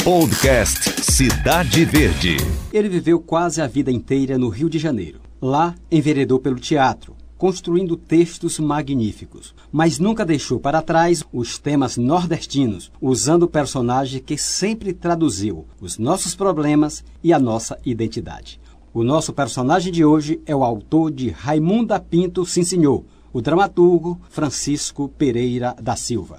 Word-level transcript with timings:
Podcast 0.00 1.00
Cidade 1.12 1.84
Verde. 1.84 2.36
Ele 2.72 2.88
viveu 2.88 3.20
quase 3.20 3.62
a 3.62 3.68
vida 3.68 3.88
inteira 3.88 4.36
no 4.36 4.48
Rio 4.48 4.68
de 4.68 4.76
Janeiro. 4.76 5.20
Lá, 5.40 5.76
enveredou 5.88 6.40
pelo 6.40 6.58
teatro, 6.58 7.14
construindo 7.38 7.96
textos 7.96 8.58
magníficos, 8.58 9.54
mas 9.70 10.00
nunca 10.00 10.24
deixou 10.24 10.58
para 10.58 10.82
trás 10.82 11.22
os 11.32 11.56
temas 11.56 11.96
nordestinos, 11.96 12.90
usando 13.00 13.44
o 13.44 13.48
personagem 13.48 14.20
que 14.20 14.36
sempre 14.36 14.92
traduziu 14.92 15.66
os 15.80 15.98
nossos 15.98 16.34
problemas 16.34 17.04
e 17.22 17.32
a 17.32 17.38
nossa 17.38 17.78
identidade. 17.84 18.60
O 18.92 19.04
nosso 19.04 19.32
personagem 19.32 19.92
de 19.92 20.04
hoje 20.04 20.40
é 20.44 20.56
o 20.56 20.64
autor 20.64 21.12
de 21.12 21.30
Raimunda 21.30 22.00
Pinto 22.00 22.44
Sim 22.44 22.64
Senhor, 22.64 23.04
o 23.32 23.40
dramaturgo 23.40 24.20
Francisco 24.30 25.08
Pereira 25.08 25.76
da 25.80 25.94
Silva. 25.94 26.38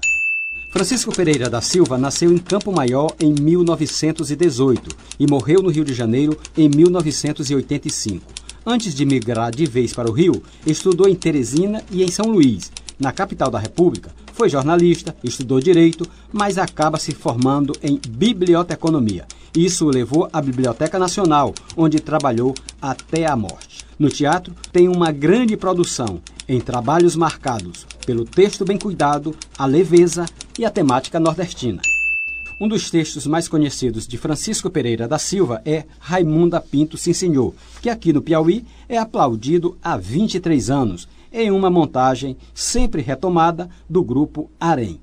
Francisco 0.74 1.14
Pereira 1.14 1.48
da 1.48 1.60
Silva 1.60 1.96
nasceu 1.96 2.32
em 2.32 2.36
Campo 2.36 2.72
Maior 2.72 3.14
em 3.20 3.32
1918 3.32 4.90
e 5.20 5.24
morreu 5.24 5.62
no 5.62 5.70
Rio 5.70 5.84
de 5.84 5.94
Janeiro 5.94 6.36
em 6.58 6.68
1985. 6.68 8.26
Antes 8.66 8.92
de 8.92 9.06
migrar 9.06 9.54
de 9.54 9.66
vez 9.66 9.92
para 9.92 10.10
o 10.10 10.12
Rio, 10.12 10.42
estudou 10.66 11.08
em 11.08 11.14
Teresina 11.14 11.80
e 11.92 12.02
em 12.02 12.10
São 12.10 12.26
Luís. 12.26 12.72
Na 12.98 13.12
capital 13.12 13.52
da 13.52 13.58
República, 13.60 14.10
foi 14.32 14.48
jornalista, 14.48 15.14
estudou 15.22 15.60
direito, 15.60 16.04
mas 16.32 16.58
acaba 16.58 16.98
se 16.98 17.12
formando 17.12 17.72
em 17.80 18.00
biblioteconomia. 18.08 19.26
Isso 19.56 19.86
o 19.86 19.90
levou 19.90 20.28
à 20.32 20.42
Biblioteca 20.42 20.98
Nacional, 20.98 21.54
onde 21.76 22.00
trabalhou 22.00 22.52
até 22.82 23.26
a 23.26 23.36
morte. 23.36 23.86
No 23.96 24.08
teatro, 24.08 24.52
tem 24.72 24.88
uma 24.88 25.12
grande 25.12 25.56
produção 25.56 26.20
em 26.48 26.60
trabalhos 26.60 27.14
marcados 27.14 27.86
pelo 28.04 28.24
texto 28.24 28.64
bem 28.64 28.78
cuidado, 28.78 29.34
a 29.58 29.66
leveza 29.66 30.26
e 30.58 30.64
a 30.64 30.70
temática 30.70 31.18
nordestina. 31.18 31.80
Um 32.60 32.68
dos 32.68 32.90
textos 32.90 33.26
mais 33.26 33.48
conhecidos 33.48 34.06
de 34.06 34.16
Francisco 34.16 34.70
Pereira 34.70 35.08
da 35.08 35.18
Silva 35.18 35.60
é 35.64 35.84
Raimunda 35.98 36.60
Pinto 36.60 36.96
Sim 36.96 37.12
Senhor, 37.12 37.52
que 37.82 37.90
aqui 37.90 38.12
no 38.12 38.22
Piauí 38.22 38.64
é 38.88 38.96
aplaudido 38.96 39.76
há 39.82 39.96
23 39.96 40.70
anos, 40.70 41.08
em 41.32 41.50
uma 41.50 41.68
montagem 41.68 42.36
sempre 42.54 43.02
retomada 43.02 43.68
do 43.90 44.04
grupo 44.04 44.48
Arém. 44.60 45.00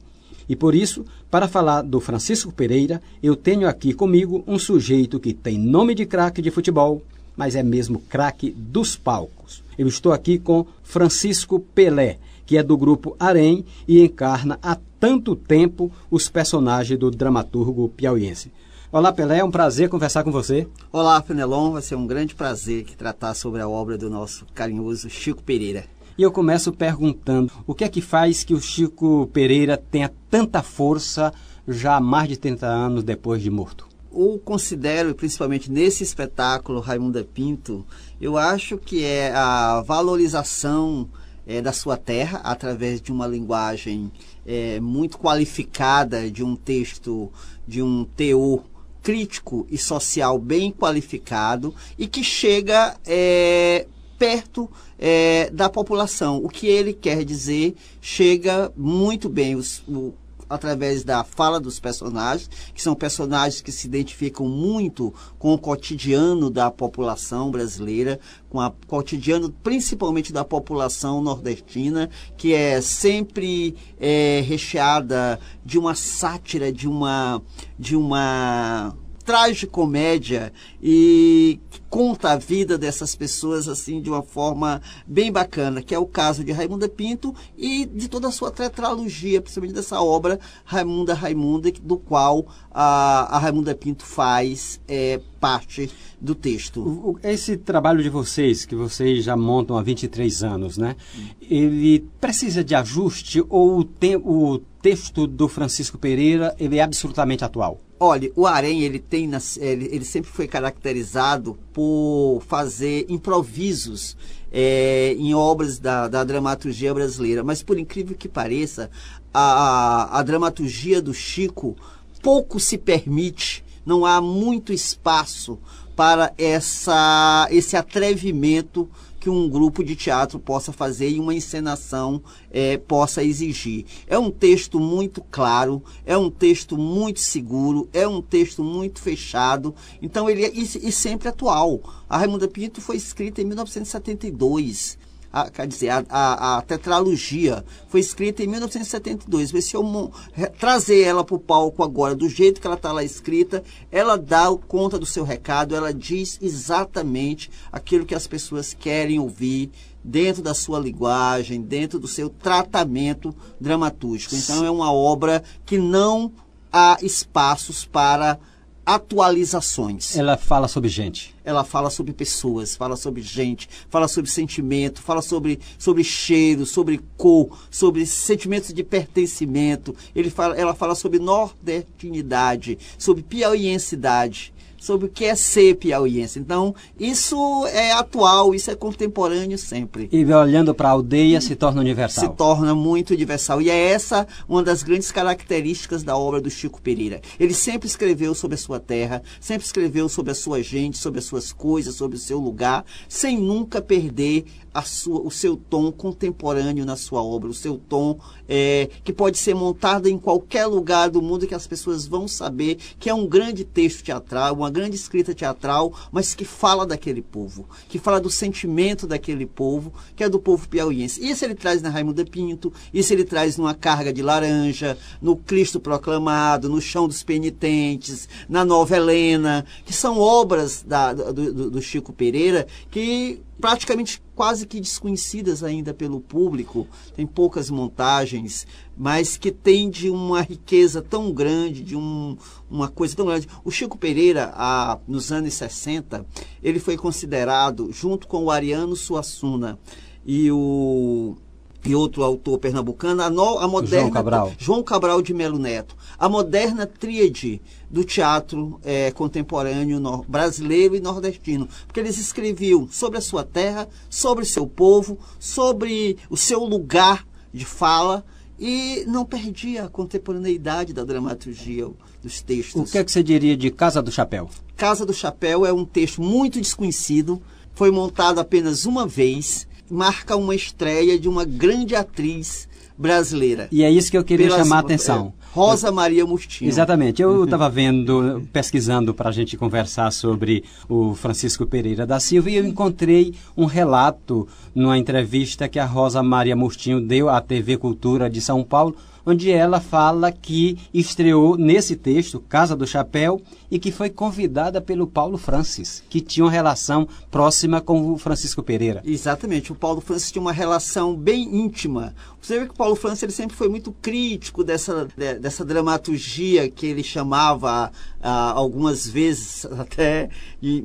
E 0.47 0.55
por 0.55 0.73
isso, 0.73 1.05
para 1.29 1.47
falar 1.47 1.81
do 1.81 1.99
Francisco 1.99 2.51
Pereira, 2.51 3.01
eu 3.21 3.35
tenho 3.35 3.67
aqui 3.67 3.93
comigo 3.93 4.43
um 4.47 4.57
sujeito 4.57 5.19
que 5.19 5.33
tem 5.33 5.57
nome 5.57 5.93
de 5.93 6.05
craque 6.05 6.41
de 6.41 6.51
futebol, 6.51 7.01
mas 7.35 7.55
é 7.55 7.63
mesmo 7.63 7.99
craque 7.99 8.51
dos 8.51 8.95
palcos. 8.95 9.61
Eu 9.77 9.87
estou 9.87 10.13
aqui 10.13 10.37
com 10.37 10.65
Francisco 10.83 11.59
Pelé, 11.59 12.17
que 12.51 12.57
é 12.57 12.63
do 12.63 12.75
grupo 12.75 13.15
Arém 13.17 13.63
e 13.87 14.03
encarna 14.03 14.59
há 14.61 14.77
tanto 14.99 15.37
tempo 15.37 15.89
os 16.11 16.27
personagens 16.27 16.99
do 16.99 17.09
dramaturgo 17.09 17.87
piauiense. 17.87 18.51
Olá, 18.91 19.13
Pelé, 19.13 19.37
é 19.37 19.43
um 19.43 19.49
prazer 19.49 19.87
conversar 19.87 20.25
com 20.25 20.33
você. 20.33 20.67
Olá, 20.91 21.21
Fenelon, 21.21 21.71
vai 21.71 21.81
ser 21.81 21.95
um 21.95 22.05
grande 22.05 22.35
prazer 22.35 22.83
que 22.83 22.93
tratar 22.93 23.35
sobre 23.35 23.61
a 23.61 23.69
obra 23.69 23.97
do 23.97 24.09
nosso 24.09 24.45
carinhoso 24.53 25.09
Chico 25.09 25.41
Pereira. 25.41 25.85
E 26.17 26.23
eu 26.23 26.29
começo 26.29 26.73
perguntando 26.73 27.53
o 27.65 27.73
que 27.73 27.85
é 27.85 27.87
que 27.87 28.01
faz 28.01 28.43
que 28.43 28.53
o 28.53 28.59
Chico 28.59 29.29
Pereira 29.31 29.77
tenha 29.77 30.11
tanta 30.29 30.61
força 30.61 31.33
já 31.65 31.95
há 31.95 32.01
mais 32.01 32.27
de 32.27 32.35
30 32.35 32.67
anos 32.67 33.01
depois 33.01 33.41
de 33.41 33.49
morto? 33.49 33.87
Eu 34.13 34.41
considero, 34.43 35.15
principalmente 35.15 35.71
nesse 35.71 36.03
espetáculo 36.03 36.81
Raimunda 36.81 37.23
Pinto, 37.23 37.85
eu 38.19 38.37
acho 38.37 38.77
que 38.77 39.05
é 39.05 39.31
a 39.33 39.81
valorização 39.87 41.07
é, 41.45 41.61
da 41.61 41.73
sua 41.73 41.97
terra 41.97 42.39
através 42.43 43.01
de 43.01 43.11
uma 43.11 43.27
linguagem 43.27 44.11
é, 44.45 44.79
muito 44.79 45.17
qualificada, 45.17 46.29
de 46.29 46.43
um 46.43 46.55
texto, 46.55 47.31
de 47.67 47.81
um 47.81 48.03
teor 48.03 48.63
crítico 49.01 49.65
e 49.69 49.77
social 49.77 50.37
bem 50.37 50.71
qualificado 50.71 51.73
e 51.97 52.07
que 52.07 52.23
chega 52.23 52.95
é, 53.05 53.87
perto 54.17 54.69
é, 54.99 55.49
da 55.51 55.67
população. 55.69 56.37
O 56.37 56.47
que 56.47 56.67
ele 56.67 56.93
quer 56.93 57.25
dizer 57.25 57.75
chega 57.99 58.71
muito 58.77 59.27
bem. 59.27 59.55
Os, 59.55 59.79
o, 59.87 60.13
através 60.51 61.03
da 61.03 61.23
fala 61.23 61.59
dos 61.59 61.79
personagens, 61.79 62.49
que 62.73 62.81
são 62.81 62.93
personagens 62.93 63.61
que 63.61 63.71
se 63.71 63.87
identificam 63.87 64.47
muito 64.47 65.13
com 65.39 65.53
o 65.53 65.57
cotidiano 65.57 66.49
da 66.49 66.69
população 66.69 67.49
brasileira, 67.49 68.19
com 68.49 68.59
o 68.59 68.71
cotidiano 68.85 69.49
principalmente 69.63 70.33
da 70.33 70.43
população 70.43 71.21
nordestina, 71.21 72.09
que 72.35 72.53
é 72.53 72.81
sempre 72.81 73.75
é, 73.99 74.43
recheada 74.45 75.39
de 75.63 75.79
uma 75.79 75.95
sátira, 75.95 76.71
de 76.71 76.87
uma 76.87 77.41
de 77.79 77.95
uma 77.95 78.95
tragicomédia 79.21 80.51
e 80.81 81.59
conta 81.89 82.31
a 82.31 82.37
vida 82.37 82.77
dessas 82.77 83.15
pessoas 83.15 83.67
assim 83.67 84.01
de 84.01 84.09
uma 84.09 84.21
forma 84.21 84.81
bem 85.05 85.31
bacana, 85.31 85.81
que 85.81 85.93
é 85.93 85.99
o 85.99 86.05
caso 86.05 86.43
de 86.43 86.51
Raimunda 86.51 86.87
Pinto 86.87 87.35
e 87.57 87.85
de 87.85 88.07
toda 88.07 88.29
a 88.29 88.31
sua 88.31 88.51
tetralogia, 88.51 89.41
principalmente 89.41 89.75
dessa 89.75 90.01
obra 90.01 90.39
Raimunda 90.63 91.13
Raimunda, 91.13 91.71
do 91.71 91.97
qual 91.97 92.45
a, 92.71 93.35
a 93.35 93.39
Raimunda 93.39 93.75
Pinto 93.75 94.05
faz 94.05 94.79
é, 94.87 95.19
parte 95.39 95.91
do 96.19 96.33
texto. 96.35 97.19
Esse 97.23 97.57
trabalho 97.57 98.01
de 98.01 98.09
vocês, 98.09 98.65
que 98.65 98.75
vocês 98.75 99.23
já 99.23 99.35
montam 99.35 99.77
há 99.77 99.81
23 99.81 100.43
anos, 100.43 100.77
né? 100.77 100.95
Ele 101.41 102.07
precisa 102.19 102.63
de 102.63 102.75
ajuste 102.75 103.43
ou 103.49 103.79
o, 103.79 103.83
te, 103.83 104.15
o 104.15 104.59
texto 104.81 105.27
do 105.27 105.47
Francisco 105.47 105.97
Pereira 105.97 106.55
ele 106.59 106.77
é 106.77 106.83
absolutamente 106.83 107.43
atual? 107.43 107.79
Olha, 108.03 108.31
o 108.35 108.47
Arém, 108.47 108.81
ele 108.81 108.97
tem, 108.97 109.29
ele, 109.59 109.87
ele 109.91 110.03
sempre 110.03 110.31
foi 110.31 110.47
caracterizado 110.47 111.55
por 111.71 112.41
fazer 112.47 113.05
improvisos 113.07 114.17
é, 114.51 115.13
em 115.19 115.35
obras 115.35 115.77
da, 115.77 116.07
da 116.07 116.23
dramaturgia 116.23 116.91
brasileira. 116.95 117.43
Mas, 117.43 117.61
por 117.61 117.77
incrível 117.77 118.17
que 118.17 118.27
pareça, 118.27 118.89
a, 119.31 120.17
a 120.17 120.23
dramaturgia 120.23 120.99
do 120.99 121.13
Chico 121.13 121.75
pouco 122.23 122.59
se 122.59 122.75
permite, 122.75 123.63
não 123.85 124.03
há 124.03 124.19
muito 124.19 124.73
espaço 124.73 125.59
para 125.95 126.33
essa, 126.39 127.47
esse 127.51 127.77
atrevimento 127.77 128.89
que 129.21 129.29
um 129.29 129.47
grupo 129.47 129.83
de 129.83 129.95
teatro 129.95 130.39
possa 130.39 130.73
fazer 130.73 131.11
e 131.11 131.19
uma 131.19 131.33
encenação 131.33 132.23
é, 132.49 132.75
possa 132.75 133.23
exigir. 133.23 133.85
É 134.07 134.17
um 134.17 134.31
texto 134.31 134.79
muito 134.79 135.23
claro, 135.29 135.83
é 136.03 136.17
um 136.17 136.31
texto 136.31 136.75
muito 136.75 137.19
seguro, 137.19 137.87
é 137.93 138.07
um 138.07 138.19
texto 138.19 138.63
muito 138.63 138.99
fechado, 138.99 139.75
então 140.01 140.27
ele 140.27 140.43
é 140.43 140.51
e, 140.51 140.63
e 140.63 140.91
sempre 140.91 141.29
atual. 141.29 141.81
A 142.09 142.17
Raimunda 142.17 142.47
Pinto 142.47 142.81
foi 142.81 142.97
escrita 142.97 143.43
em 143.43 143.45
1972 143.45 144.97
a, 145.31 145.49
quer 145.49 145.67
dizer, 145.67 145.89
a, 145.89 146.03
a, 146.09 146.57
a, 146.57 146.61
tetralogia 146.61 147.63
foi 147.87 147.99
escrita 147.99 148.43
em 148.43 148.47
1972. 148.47 149.51
Mas 149.51 149.65
se 149.65 149.75
eu 149.75 150.11
trazer 150.59 151.01
ela 151.01 151.23
para 151.23 151.35
o 151.35 151.39
palco 151.39 151.83
agora, 151.83 152.15
do 152.15 152.27
jeito 152.27 152.59
que 152.59 152.67
ela 152.67 152.75
está 152.75 152.91
lá 152.91 153.03
escrita, 153.03 153.63
ela 153.91 154.17
dá 154.17 154.47
conta 154.67 154.99
do 154.99 155.05
seu 155.05 155.23
recado, 155.23 155.75
ela 155.75 155.93
diz 155.93 156.37
exatamente 156.41 157.49
aquilo 157.71 158.05
que 158.05 158.15
as 158.15 158.27
pessoas 158.27 158.73
querem 158.73 159.19
ouvir 159.19 159.71
dentro 160.03 160.41
da 160.41 160.53
sua 160.53 160.79
linguagem, 160.79 161.61
dentro 161.61 161.99
do 161.99 162.07
seu 162.07 162.29
tratamento 162.29 163.33
dramatúrgico. 163.59 164.35
Então 164.35 164.65
é 164.65 164.71
uma 164.71 164.91
obra 164.91 165.43
que 165.65 165.77
não 165.77 166.31
há 166.71 166.97
espaços 167.01 167.85
para 167.85 168.39
atualizações. 168.85 170.15
Ela 170.17 170.37
fala 170.37 170.67
sobre 170.67 170.89
gente. 170.89 171.35
Ela 171.43 171.63
fala 171.63 171.89
sobre 171.89 172.13
pessoas, 172.13 172.75
fala 172.75 172.95
sobre 172.95 173.21
gente, 173.21 173.69
fala 173.89 174.07
sobre 174.07 174.29
sentimento, 174.29 175.01
fala 175.01 175.21
sobre, 175.21 175.59
sobre 175.77 176.03
cheiro, 176.03 176.65
sobre 176.65 176.99
cor, 177.17 177.57
sobre 177.69 178.05
sentimentos 178.05 178.73
de 178.73 178.83
pertencimento. 178.83 179.95
Ele 180.15 180.29
fala, 180.29 180.55
ela 180.55 180.73
fala 180.73 180.95
sobre 180.95 181.19
nordestinidade, 181.19 182.77
sobre 182.97 183.23
piauiensidade 183.23 184.53
sobre 184.81 185.05
o 185.05 185.09
que 185.09 185.25
é 185.25 185.35
ser 185.35 185.75
piauiense. 185.75 186.39
Então, 186.39 186.73
isso 186.99 187.37
é 187.67 187.91
atual, 187.91 188.55
isso 188.55 188.71
é 188.71 188.75
contemporâneo 188.75 189.55
sempre. 189.55 190.09
E 190.11 190.25
olhando 190.33 190.73
para 190.73 190.89
a 190.89 190.91
aldeia 190.93 191.39
se 191.39 191.55
torna 191.55 191.81
universal. 191.81 192.23
Se 192.23 192.35
torna 192.35 192.73
muito 192.73 193.13
universal. 193.13 193.61
E 193.61 193.69
é 193.69 193.91
essa 193.91 194.27
uma 194.49 194.63
das 194.63 194.81
grandes 194.81 195.11
características 195.11 196.01
da 196.01 196.17
obra 196.17 196.41
do 196.41 196.49
Chico 196.49 196.81
Pereira. 196.81 197.21
Ele 197.39 197.53
sempre 197.53 197.87
escreveu 197.87 198.33
sobre 198.33 198.55
a 198.55 198.57
sua 198.57 198.79
terra, 198.79 199.21
sempre 199.39 199.67
escreveu 199.67 200.09
sobre 200.09 200.31
a 200.31 200.35
sua 200.35 200.63
gente, 200.63 200.97
sobre 200.97 201.21
suas 201.21 201.53
coisas, 201.53 201.93
sobre 201.93 202.17
o 202.17 202.19
seu 202.19 202.39
lugar, 202.39 202.83
sem 203.07 203.37
nunca 203.37 203.83
perder 203.83 204.45
a 204.73 204.81
sua, 204.81 205.21
o 205.21 205.29
seu 205.29 205.57
tom 205.57 205.91
contemporâneo 205.91 206.85
na 206.85 206.95
sua 206.95 207.21
obra, 207.21 207.49
o 207.49 207.53
seu 207.53 207.77
tom 207.77 208.17
é, 208.47 208.89
que 209.03 209.11
pode 209.11 209.37
ser 209.37 209.53
montado 209.53 210.07
em 210.07 210.17
qualquer 210.17 210.65
lugar 210.65 211.09
do 211.09 211.21
mundo 211.21 211.45
que 211.45 211.53
as 211.53 211.67
pessoas 211.67 212.07
vão 212.07 212.27
saber 212.27 212.77
que 212.99 213.09
é 213.09 213.13
um 213.13 213.27
grande 213.27 213.63
texto 213.63 214.03
teatral, 214.03 214.55
uma 214.55 214.70
grande 214.71 214.95
escrita 214.95 215.33
teatral, 215.33 215.93
mas 216.11 216.33
que 216.33 216.45
fala 216.45 216.85
daquele 216.85 217.21
povo, 217.21 217.67
que 217.87 217.99
fala 217.99 218.19
do 218.19 218.29
sentimento 218.29 219.05
daquele 219.05 219.45
povo, 219.45 219.93
que 220.15 220.23
é 220.23 220.29
do 220.29 220.39
povo 220.39 220.67
piauiense. 220.67 221.23
Isso 221.23 221.45
ele 221.45 221.55
traz 221.55 221.81
na 221.81 221.89
Raimundo 221.89 222.25
Pinto, 222.25 222.73
isso 222.93 223.13
ele 223.13 223.23
traz 223.23 223.57
numa 223.57 223.73
carga 223.73 224.11
de 224.11 224.21
laranja, 224.21 224.97
no 225.21 225.35
Cristo 225.35 225.79
proclamado, 225.79 226.69
no 226.69 226.81
Chão 226.81 227.07
dos 227.07 227.23
Penitentes, 227.23 228.27
na 228.47 228.65
Nova 228.65 228.95
Helena, 228.95 229.65
que 229.85 229.93
são 229.93 230.17
obras 230.17 230.83
da, 230.83 231.13
do, 231.13 231.69
do 231.69 231.81
Chico 231.81 232.13
Pereira 232.13 232.67
que 232.89 233.41
praticamente 233.61 234.21
quase 234.35 234.65
que 234.65 234.81
desconhecidas 234.81 235.63
ainda 235.63 235.93
pelo 235.93 236.19
público, 236.19 236.87
tem 237.15 237.27
poucas 237.27 237.69
montagens, 237.69 238.65
mas 238.97 239.37
que 239.37 239.51
tem 239.51 239.87
de 239.87 240.09
uma 240.09 240.41
riqueza 240.41 240.99
tão 240.99 241.31
grande, 241.31 241.83
de 241.83 241.95
um, 241.95 242.35
uma 242.69 242.89
coisa 242.89 243.15
tão 243.15 243.27
grande. 243.27 243.47
O 243.63 243.69
Chico 243.69 243.97
Pereira, 243.97 244.51
a, 244.55 244.97
nos 245.07 245.31
anos 245.31 245.53
60, 245.53 246.25
ele 246.63 246.79
foi 246.79 246.97
considerado, 246.97 247.91
junto 247.91 248.27
com 248.27 248.45
o 248.45 248.51
Ariano 248.51 248.95
Suassuna 248.95 249.77
e 250.25 250.51
o 250.51 251.37
e 251.83 251.95
outro 251.95 252.23
autor 252.23 252.59
pernambucano, 252.59 253.21
a, 253.21 253.29
no, 253.29 253.57
a 253.59 253.67
moderna 253.67 254.01
João 254.01 254.11
Cabral. 254.11 254.53
João 254.57 254.83
Cabral 254.83 255.21
de 255.21 255.33
Melo 255.33 255.57
Neto, 255.57 255.95
a 256.17 256.29
moderna 256.29 256.85
tríade 256.85 257.61
do 257.89 258.03
teatro 258.03 258.79
é, 258.83 259.11
contemporâneo 259.11 259.99
no, 259.99 260.23
brasileiro 260.27 260.95
e 260.95 260.99
nordestino, 260.99 261.67
porque 261.87 261.99
eles 261.99 262.17
escreviam 262.17 262.87
sobre 262.89 263.17
a 263.17 263.21
sua 263.21 263.43
terra, 263.43 263.87
sobre 264.09 264.43
o 264.43 264.47
seu 264.47 264.67
povo, 264.67 265.17
sobre 265.39 266.17
o 266.29 266.37
seu 266.37 266.63
lugar 266.63 267.25
de 267.53 267.65
fala 267.65 268.23
e 268.59 269.03
não 269.07 269.25
perdia 269.25 269.85
a 269.85 269.89
contemporaneidade 269.89 270.93
da 270.93 271.03
dramaturgia 271.03 271.89
dos 272.21 272.41
textos. 272.41 272.89
O 272.89 272.91
que 272.91 272.99
é 272.99 273.03
que 273.03 273.11
você 273.11 273.23
diria 273.23 273.57
de 273.57 273.71
Casa 273.71 274.03
do 274.03 274.11
Chapéu? 274.11 274.49
Casa 274.77 275.03
do 275.03 275.13
Chapéu 275.13 275.65
é 275.65 275.73
um 275.73 275.83
texto 275.83 276.21
muito 276.21 276.61
desconhecido, 276.61 277.41
foi 277.73 277.89
montado 277.89 278.39
apenas 278.39 278.85
uma 278.85 279.07
vez 279.07 279.67
marca 279.91 280.35
uma 280.35 280.55
estreia 280.55 281.19
de 281.19 281.27
uma 281.27 281.43
grande 281.43 281.95
atriz 281.95 282.67
brasileira. 282.97 283.67
E 283.71 283.83
é 283.83 283.89
isso 283.89 284.09
que 284.09 284.17
eu 284.17 284.23
queria 284.23 284.47
Pela, 284.47 284.59
chamar 284.59 284.77
a 284.77 284.79
atenção. 284.79 285.33
É, 285.37 285.41
Rosa 285.53 285.91
Maria 285.91 286.25
Mustinho. 286.25 286.69
Exatamente. 286.69 287.21
Eu 287.21 287.43
estava 287.43 287.69
vendo, 287.69 288.47
pesquisando 288.53 289.13
para 289.13 289.29
a 289.29 289.31
gente 289.31 289.57
conversar 289.57 290.11
sobre 290.11 290.63
o 290.87 291.13
Francisco 291.13 291.65
Pereira 291.65 292.05
da 292.05 292.19
Silva 292.19 292.49
e 292.49 292.55
eu 292.55 292.65
encontrei 292.65 293.33
um 293.57 293.65
relato 293.65 294.47
numa 294.73 294.97
entrevista 294.97 295.67
que 295.67 295.79
a 295.79 295.85
Rosa 295.85 296.23
Maria 296.23 296.55
Mustinho 296.55 297.01
deu 297.01 297.27
à 297.27 297.41
TV 297.41 297.75
Cultura 297.75 298.29
de 298.29 298.39
São 298.39 298.63
Paulo 298.63 298.95
onde 299.25 299.51
ela 299.51 299.79
fala 299.79 300.31
que 300.31 300.77
estreou 300.93 301.57
nesse 301.57 301.95
texto, 301.95 302.39
Casa 302.39 302.75
do 302.75 302.87
Chapéu, 302.87 303.41
e 303.69 303.79
que 303.79 303.91
foi 303.91 304.09
convidada 304.09 304.81
pelo 304.81 305.07
Paulo 305.07 305.37
Francis, 305.37 306.03
que 306.09 306.19
tinha 306.19 306.45
uma 306.45 306.51
relação 306.51 307.07
próxima 307.29 307.79
com 307.79 308.11
o 308.11 308.17
Francisco 308.17 308.61
Pereira. 308.61 309.01
Exatamente, 309.05 309.71
o 309.71 309.75
Paulo 309.75 310.01
Francis 310.01 310.31
tinha 310.31 310.41
uma 310.41 310.51
relação 310.51 311.15
bem 311.15 311.43
íntima. 311.55 312.13
Você 312.41 312.59
vê 312.59 312.65
que 312.65 312.71
o 312.71 312.75
Paulo 312.75 312.95
Francis 312.95 313.21
ele 313.21 313.31
sempre 313.31 313.55
foi 313.55 313.69
muito 313.69 313.91
crítico 314.01 314.63
dessa, 314.63 315.07
dessa 315.39 315.63
dramaturgia 315.63 316.67
que 316.69 316.87
ele 316.87 317.03
chamava 317.03 317.91
ah, 318.19 318.51
algumas 318.51 319.07
vezes 319.07 319.65
até 319.77 320.29
de, 320.59 320.81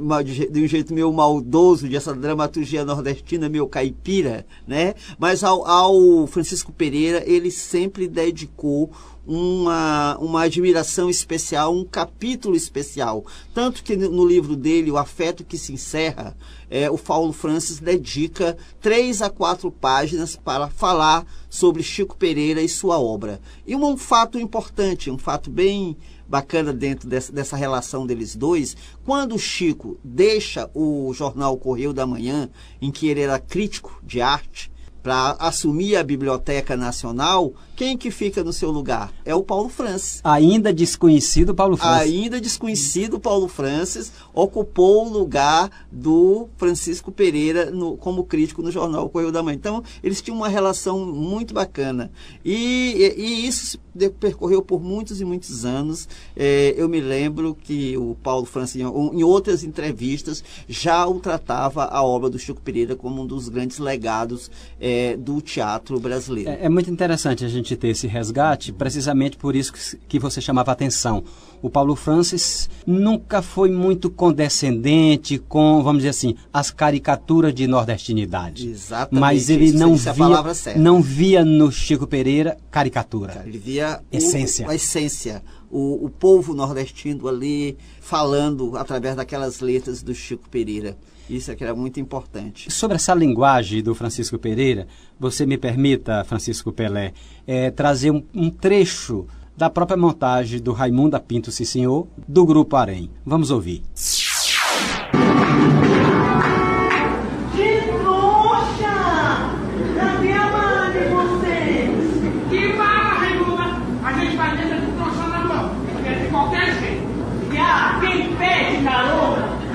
de, 0.51 0.63
um 0.63 0.67
jeito 0.67 0.93
meio 0.93 1.11
maldoso, 1.11 1.89
dessa 1.89 2.15
dramaturgia 2.15 2.85
nordestina 2.85 3.49
meio 3.49 3.67
caipira, 3.67 4.47
né? 4.67 4.95
Mas 5.19 5.43
ao, 5.43 5.67
ao 5.67 6.27
Francisco 6.27 6.71
Pereira 6.73 7.23
ele 7.27 7.51
sempre 7.51 8.07
dedicou 8.07 8.91
uma, 9.27 10.17
uma 10.19 10.43
admiração 10.43 11.11
especial, 11.11 11.75
um 11.75 11.85
capítulo 11.85 12.55
especial. 12.55 13.25
Tanto 13.53 13.83
que 13.83 13.97
no, 13.97 14.27
livro 14.27 14.55
dele, 14.55 14.91
O 14.91 14.97
Afeto 14.97 15.45
que 15.45 15.59
se 15.59 15.73
Encerra, 15.73 16.37
é, 16.71 16.91
o 16.91 16.97
Paulo 16.97 17.33
Francis 17.33 17.81
dedica 17.81 18.57
três 18.81 19.21
a 19.21 19.29
quatro 19.29 19.71
páginas 19.71 20.37
para 20.37 20.69
falar 20.69 21.27
sobre 21.51 21.83
Chico 21.83 22.17
Pereira 22.17 22.63
e 22.63 22.69
sua 22.69 22.99
obra. 22.99 23.41
E 23.67 23.75
um, 23.75 23.85
um 23.85 23.97
fato 23.97 24.39
importante, 24.39 25.11
um 25.11 25.19
fato 25.19 25.51
bem 25.51 25.97
bacana 26.29 26.73
dentro 26.73 27.09
dessa, 27.09 27.33
dessa 27.33 27.57
relação 27.57 28.07
deles 28.07 28.35
dois, 28.35 28.77
quando 29.05 29.35
o 29.35 29.39
Chico 29.39 29.99
deixa 30.03 30.71
o 30.75 31.13
jornal 31.15 31.57
Correio 31.57 31.93
da 31.93 32.07
Manhã, 32.07 32.51
em 32.81 32.91
que 32.91 33.09
ele 33.09 33.21
era 33.21 33.39
crítico 33.39 34.01
de 34.03 34.21
arte, 34.21 34.71
para 35.07 35.37
assumir 35.39 35.95
a 35.95 36.03
Biblioteca 36.03 36.77
Nacional, 36.77 37.55
quem 37.77 37.97
que 37.97 38.11
fica 38.11 38.43
no 38.43 38.53
seu 38.53 38.73
lugar? 38.73 39.13
É 39.25 39.33
o 39.37 39.43
Paulo 39.45 39.69
Francis. 39.69 40.21
Ainda 40.25 40.73
desconhecido 40.73 41.55
Paulo 41.55 41.77
Francis. 41.77 42.13
Ainda 42.13 42.41
desconhecido 42.41 43.21
Paulo 43.21 43.47
Francis 43.47 44.11
ocupou 44.35 45.07
o 45.07 45.09
lugar 45.09 45.71
do 45.93 46.49
Francisco 46.57 47.13
Pereira 47.13 47.71
no, 47.71 47.97
como 47.97 48.25
crítico 48.25 48.63
no 48.63 48.73
jornal 48.73 49.09
Correio 49.09 49.31
da 49.31 49.45
Manhã. 49.45 49.55
Então, 49.55 49.85
eles 50.03 50.21
tinham 50.21 50.39
uma 50.39 50.49
relação 50.49 51.07
muito 51.07 51.55
bacana. 51.55 52.11
E, 52.45 53.15
e, 53.17 53.21
e 53.21 53.47
isso 53.47 53.79
percorreu 54.19 54.63
por 54.63 54.83
muitos 54.83 55.21
e 55.21 55.25
muitos 55.25 55.65
anos. 55.65 56.09
É, 56.37 56.75
eu 56.77 56.89
me 56.89 57.01
lembro 57.01 57.55
que 57.55 57.97
o 57.97 58.17
Paulo 58.23 58.47
Francis, 58.47 58.81
em 58.81 59.23
outras 59.23 59.65
entrevistas, 59.65 60.43
já 60.69 61.07
o 61.07 61.21
tratava 61.21 61.85
a 61.85 62.03
obra 62.03 62.31
do 62.31 62.39
Chico 62.39 62.61
Pereira 62.61 62.95
como 62.95 63.23
um 63.23 63.27
dos 63.27 63.49
grandes 63.49 63.79
legados 63.79 64.51
é, 64.81 65.17
do 65.17 65.41
teatro 65.41 65.99
brasileiro. 65.99 66.51
É, 66.51 66.65
é, 66.65 66.69
muito 66.69 66.91
interessante 66.91 67.45
a 67.45 67.49
gente 67.49 67.77
ter 67.77 67.89
esse 67.89 68.07
resgate, 68.07 68.73
precisamente 68.73 69.37
por 69.37 69.57
isso 69.57 69.73
que, 69.73 69.97
que 70.09 70.19
você 70.19 70.41
chamava 70.41 70.71
a 70.71 70.75
atenção. 70.75 71.25
O 71.63 71.71
Paulo 71.71 71.97
Francis 71.97 72.69
nunca 72.87 73.43
foi 73.43 73.71
muito 73.71 74.11
condescendente 74.11 75.39
com, 75.39 75.83
vamos 75.83 75.99
dizer 75.99 76.11
assim, 76.11 76.35
as 76.53 76.71
caricaturas 76.71 77.55
de 77.55 77.67
nordestinidade. 77.67 78.69
Exatamente. 78.69 79.21
Mas 79.21 79.51
ele 79.51 79.73
não 79.73 79.97
via, 79.97 80.77
não 80.77 81.03
via 81.03 81.45
no 81.45 81.73
Chico 81.73 82.07
Pereira 82.07 82.57
caricatura. 82.71 83.43
Ele 83.47 83.59
via 83.59 84.01
essência. 84.13 84.67
O, 84.67 84.71
a 84.71 84.75
essência. 84.75 85.43
O, 85.71 86.07
o 86.07 86.11
povo 86.11 86.55
nordestino 86.55 87.27
ali 87.27 87.77
falando 88.01 88.77
através 88.77 89.17
daquelas 89.17 89.61
letras 89.61 90.03
do 90.03 90.15
Chico 90.15 90.49
Pereira. 90.49 90.97
Isso 91.29 91.51
é 91.51 91.57
que 91.57 91.65
era 91.65 91.75
muito 91.75 91.99
importante. 91.99 92.71
Sobre 92.71 92.95
essa 92.95 93.13
linguagem 93.13 93.83
do 93.83 93.95
Francisco 93.95 94.39
Pereira, 94.39 94.87
você 95.19 95.45
me 95.45 95.59
permita, 95.59 96.23
Francisco 96.25 96.73
Pelé, 96.73 97.13
é, 97.47 97.71
trazer 97.71 98.13
um, 98.13 98.23
um 98.33 98.49
trecho 98.49 99.27
da 99.57 99.71
própria 99.71 99.97
montagem 99.97 100.61
do 100.61 100.73
Raimundo 100.73 101.19
Pinto 101.21 101.51
Sim 101.51 101.65
Senhor, 101.65 102.07
do 102.29 102.45
Grupo 102.45 102.77
Arém. 102.77 103.11
Vamos 103.25 103.51
ouvir. 103.51 103.83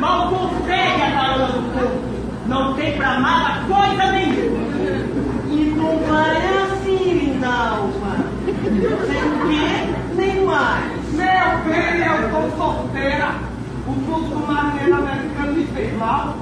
mal 0.01 0.29
consegue 0.29 1.01
a 1.01 1.11
carona 1.11 1.47
do 1.47 1.61
povo. 1.73 2.01
Não 2.47 2.73
tem 2.73 2.97
pra 2.97 3.19
nada 3.19 3.63
coisa 3.67 4.11
nenhuma. 4.11 4.61
E 5.47 5.73
não 5.77 5.99
vai 5.99 6.37
assim, 6.63 7.13
Lindalva. 7.13 8.25
Sem 9.05 9.23
o 9.23 9.47
quê, 9.47 9.93
nem 10.15 10.43
mais. 10.43 11.13
Meu 11.13 11.49
bem, 11.65 11.99
eu 12.03 12.29
tô 12.31 12.50
solteira. 12.61 13.39
O 13.87 13.93
curso 14.05 14.29
do 14.29 14.47
marinheiro 14.47 14.95
americano 14.95 15.53
me 15.53 15.65
fez 15.65 15.97
mal. 15.97 16.35